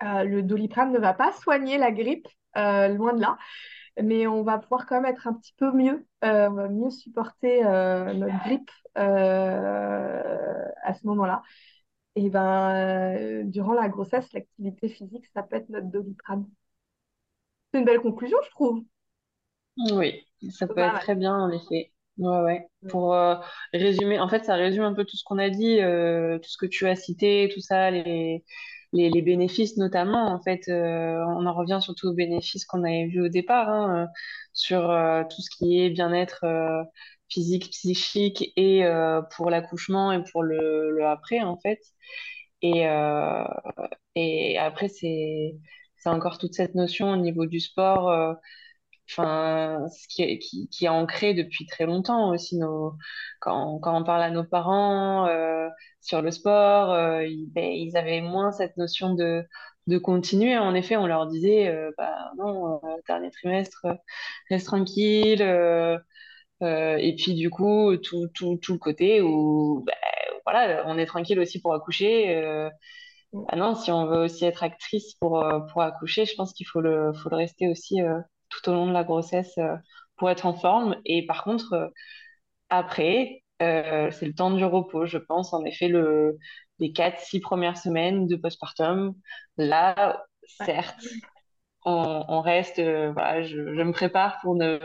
le 0.00 0.40
doliprane 0.42 0.92
ne 0.92 1.00
va 1.00 1.12
pas 1.12 1.32
soigner 1.32 1.76
la 1.76 1.90
grippe, 1.90 2.28
loin 2.54 3.14
de 3.14 3.20
là. 3.20 3.36
mais 4.00 4.28
on 4.28 4.44
va 4.44 4.58
pouvoir 4.58 4.86
quand 4.86 5.00
même 5.00 5.12
être 5.12 5.26
un 5.26 5.34
petit 5.34 5.54
peu 5.58 5.72
mieux, 5.72 6.06
on 6.22 6.52
va 6.52 6.68
mieux 6.68 6.90
supporter 6.90 7.64
notre 7.64 8.44
grippe 8.44 8.70
à 8.94 10.94
ce 10.94 11.06
moment-là. 11.06 11.42
Et 12.16 12.30
ben, 12.30 13.44
durant 13.50 13.72
la 13.74 13.88
grossesse, 13.88 14.32
l'activité 14.32 14.88
physique, 14.88 15.26
ça 15.34 15.42
peut 15.42 15.56
être 15.56 15.68
notre 15.70 15.88
doliprane. 15.88 16.46
C'est 17.72 17.80
une 17.80 17.84
belle 17.84 18.00
conclusion, 18.00 18.38
je 18.44 18.50
trouve. 18.50 18.84
Oui, 19.92 20.26
ça 20.50 20.66
peut 20.66 20.80
être 20.80 20.98
très 20.98 21.14
bien 21.14 21.34
en 21.36 21.50
effet. 21.50 21.92
Ouais, 22.18 22.40
ouais. 22.42 22.68
Pour 22.88 23.14
euh, 23.14 23.36
résumer, 23.72 24.20
en 24.20 24.28
fait, 24.28 24.44
ça 24.44 24.54
résume 24.54 24.82
un 24.84 24.94
peu 24.94 25.04
tout 25.04 25.16
ce 25.16 25.24
qu'on 25.24 25.38
a 25.38 25.48
dit, 25.48 25.80
euh, 25.80 26.38
tout 26.38 26.50
ce 26.50 26.58
que 26.58 26.66
tu 26.66 26.86
as 26.86 26.94
cité, 26.96 27.50
tout 27.54 27.60
ça, 27.60 27.90
les, 27.90 28.44
les, 28.92 29.08
les 29.10 29.22
bénéfices 29.22 29.76
notamment. 29.78 30.26
En 30.30 30.42
fait, 30.42 30.68
euh, 30.68 31.24
on 31.28 31.46
en 31.46 31.54
revient 31.54 31.78
surtout 31.80 32.08
aux 32.08 32.14
bénéfices 32.14 32.66
qu'on 32.66 32.84
avait 32.84 33.06
vus 33.06 33.22
au 33.22 33.28
départ, 33.28 33.68
hein, 33.70 34.08
sur 34.52 34.82
tout 35.30 35.40
ce 35.40 35.48
qui 35.56 35.80
est 35.80 35.90
bien-être 35.90 36.44
physique, 37.30 37.70
psychique 37.70 38.52
et 38.56 38.84
pour 39.36 39.50
l'accouchement 39.50 40.12
et 40.12 40.22
pour 40.32 40.42
le, 40.42 41.04
après, 41.06 41.40
en 41.40 41.56
fait. 41.58 41.80
Et, 42.62 42.84
et 44.14 44.58
après, 44.58 44.88
c'est 44.88 45.56
c'est 45.96 46.08
encore 46.08 46.38
toute 46.38 46.54
cette 46.54 46.74
notion 46.74 47.10
au 47.12 47.16
niveau 47.16 47.46
du 47.46 47.60
sport 47.60 48.36
enfin, 49.10 49.86
ce 49.88 50.06
qui 50.08 50.22
est, 50.22 50.38
qui, 50.38 50.68
qui 50.68 50.84
est 50.86 50.88
ancré 50.88 51.34
depuis 51.34 51.66
très 51.66 51.86
longtemps 51.86 52.30
aussi. 52.30 52.56
Nos, 52.58 52.94
quand, 53.40 53.78
quand 53.80 54.00
on 54.00 54.04
parle 54.04 54.22
à 54.22 54.30
nos 54.30 54.44
parents 54.44 55.26
euh, 55.26 55.68
sur 56.00 56.22
le 56.22 56.30
sport, 56.30 56.92
euh, 56.92 57.24
ils, 57.26 57.50
ben, 57.52 57.64
ils, 57.72 57.96
avaient 57.96 58.20
moins 58.20 58.52
cette 58.52 58.76
notion 58.76 59.14
de, 59.14 59.44
de 59.86 59.98
continuer. 59.98 60.56
En 60.58 60.74
effet, 60.74 60.96
on 60.96 61.06
leur 61.06 61.26
disait, 61.26 61.68
euh, 61.68 61.90
bah 61.98 62.14
non, 62.38 62.80
dernier 63.06 63.30
trimestre, 63.30 63.86
reste 64.50 64.66
tranquille. 64.66 65.42
Et 66.62 67.14
puis 67.16 67.34
du 67.34 67.50
coup, 67.50 67.96
tout, 67.96 68.28
tout, 68.34 68.56
tout 68.56 68.72
le 68.74 68.78
côté 68.78 69.22
où, 69.22 69.82
ben, 69.86 69.94
voilà, 70.44 70.82
on 70.86 70.98
est 70.98 71.06
tranquille 71.06 71.40
aussi 71.40 71.60
pour 71.60 71.74
accoucher. 71.74 72.68
Ah 73.48 73.56
non, 73.56 73.74
si 73.74 73.90
on 73.92 74.06
veut 74.06 74.24
aussi 74.24 74.44
être 74.44 74.62
actrice 74.64 75.14
pour, 75.14 75.44
pour 75.72 75.82
accoucher, 75.82 76.24
je 76.26 76.34
pense 76.34 76.52
qu'il 76.52 76.66
faut 76.66 76.80
le, 76.80 77.12
faut 77.12 77.30
le 77.30 77.36
rester 77.36 77.68
aussi 77.68 78.00
tout 78.50 78.68
au 78.68 78.74
long 78.74 78.86
de 78.86 78.92
la 78.92 79.04
grossesse 79.04 79.56
euh, 79.58 79.76
pour 80.16 80.30
être 80.30 80.44
en 80.46 80.54
forme. 80.54 80.96
Et 81.06 81.24
par 81.26 81.44
contre, 81.44 81.72
euh, 81.72 81.88
après, 82.68 83.42
euh, 83.62 84.10
c'est 84.10 84.26
le 84.26 84.34
temps 84.34 84.50
du 84.50 84.64
repos, 84.64 85.06
je 85.06 85.18
pense. 85.18 85.54
En 85.54 85.64
effet, 85.64 85.88
le, 85.88 86.38
les 86.78 86.92
4-6 86.92 87.40
premières 87.40 87.78
semaines 87.78 88.26
de 88.26 88.36
postpartum, 88.36 89.14
là, 89.56 90.24
certes, 90.64 91.06
on, 91.84 92.40
reste, 92.42 92.80
voilà, 92.80 93.42
je, 93.42 93.56
me 93.58 93.92
prépare 93.92 94.38
pour 94.42 94.54
ne 94.54 94.78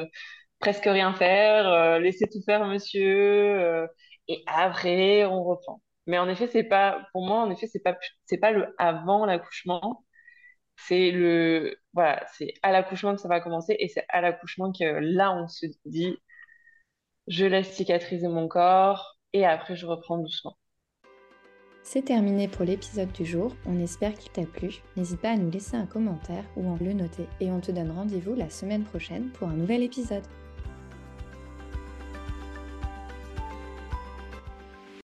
presque 0.60 0.86
rien 0.86 1.14
faire, 1.14 2.00
laisser 2.00 2.28
tout 2.32 2.42
faire, 2.46 2.66
monsieur, 2.66 3.88
et 4.28 4.44
après, 4.48 5.26
on 5.26 5.44
reprend. 5.44 5.82
Mais 6.08 6.18
en 6.18 6.30
effet, 6.30 6.48
c'est 6.48 6.64
pas, 6.64 7.08
pour 7.14 7.26
moi, 7.26 7.42
en 7.42 7.52
effet, 7.52 7.68
c'est 7.68 7.82
pas, 7.82 7.98
c'est 8.26 8.38
pas 8.38 8.52
le 8.52 8.74
avant 8.78 9.26
l'accouchement, 9.26 10.06
c'est 10.78 11.12
le 11.12 11.78
voilà, 11.94 12.26
c'est 12.34 12.54
à 12.64 12.72
l'accouchement 12.72 13.16
que 13.16 13.22
ça 13.22 13.28
va 13.28 13.40
commencer 13.40 13.76
et 13.80 13.88
c'est 13.88 14.06
à 14.10 14.22
l'accouchement 14.22 14.72
que 14.72 14.84
là 14.84 15.34
on 15.34 15.48
se 15.48 15.66
dit 15.86 16.18
je 17.28 17.46
laisse 17.46 17.72
cicatriser 17.72 18.28
mon 18.28 18.48
corps 18.48 19.18
et 19.34 19.46
après 19.46 19.76
je 19.76 19.86
reprends 19.86 20.18
doucement. 20.18 20.58
C'est 21.84 22.06
terminé 22.06 22.48
pour 22.48 22.66
l'épisode 22.66 23.12
du 23.12 23.26
jour, 23.26 23.56
on 23.68 23.80
espère 23.80 24.16
qu'il 24.16 24.32
t'a 24.32 24.46
plu. 24.46 24.82
N'hésite 24.96 25.22
pas 25.22 25.32
à 25.32 25.38
nous 25.38 25.52
laisser 25.52 25.76
un 25.76 25.86
commentaire 25.86 26.44
ou 26.58 26.74
à 26.74 26.78
le 26.84 26.94
noter 26.94 27.28
et 27.40 27.52
on 27.52 27.62
te 27.62 27.72
donne 27.72 27.92
rendez-vous 27.92 28.34
la 28.34 28.50
semaine 28.50 28.84
prochaine 28.84 29.30
pour 29.30 29.48
un 29.48 29.54
nouvel 29.54 29.84
épisode. 29.84 30.24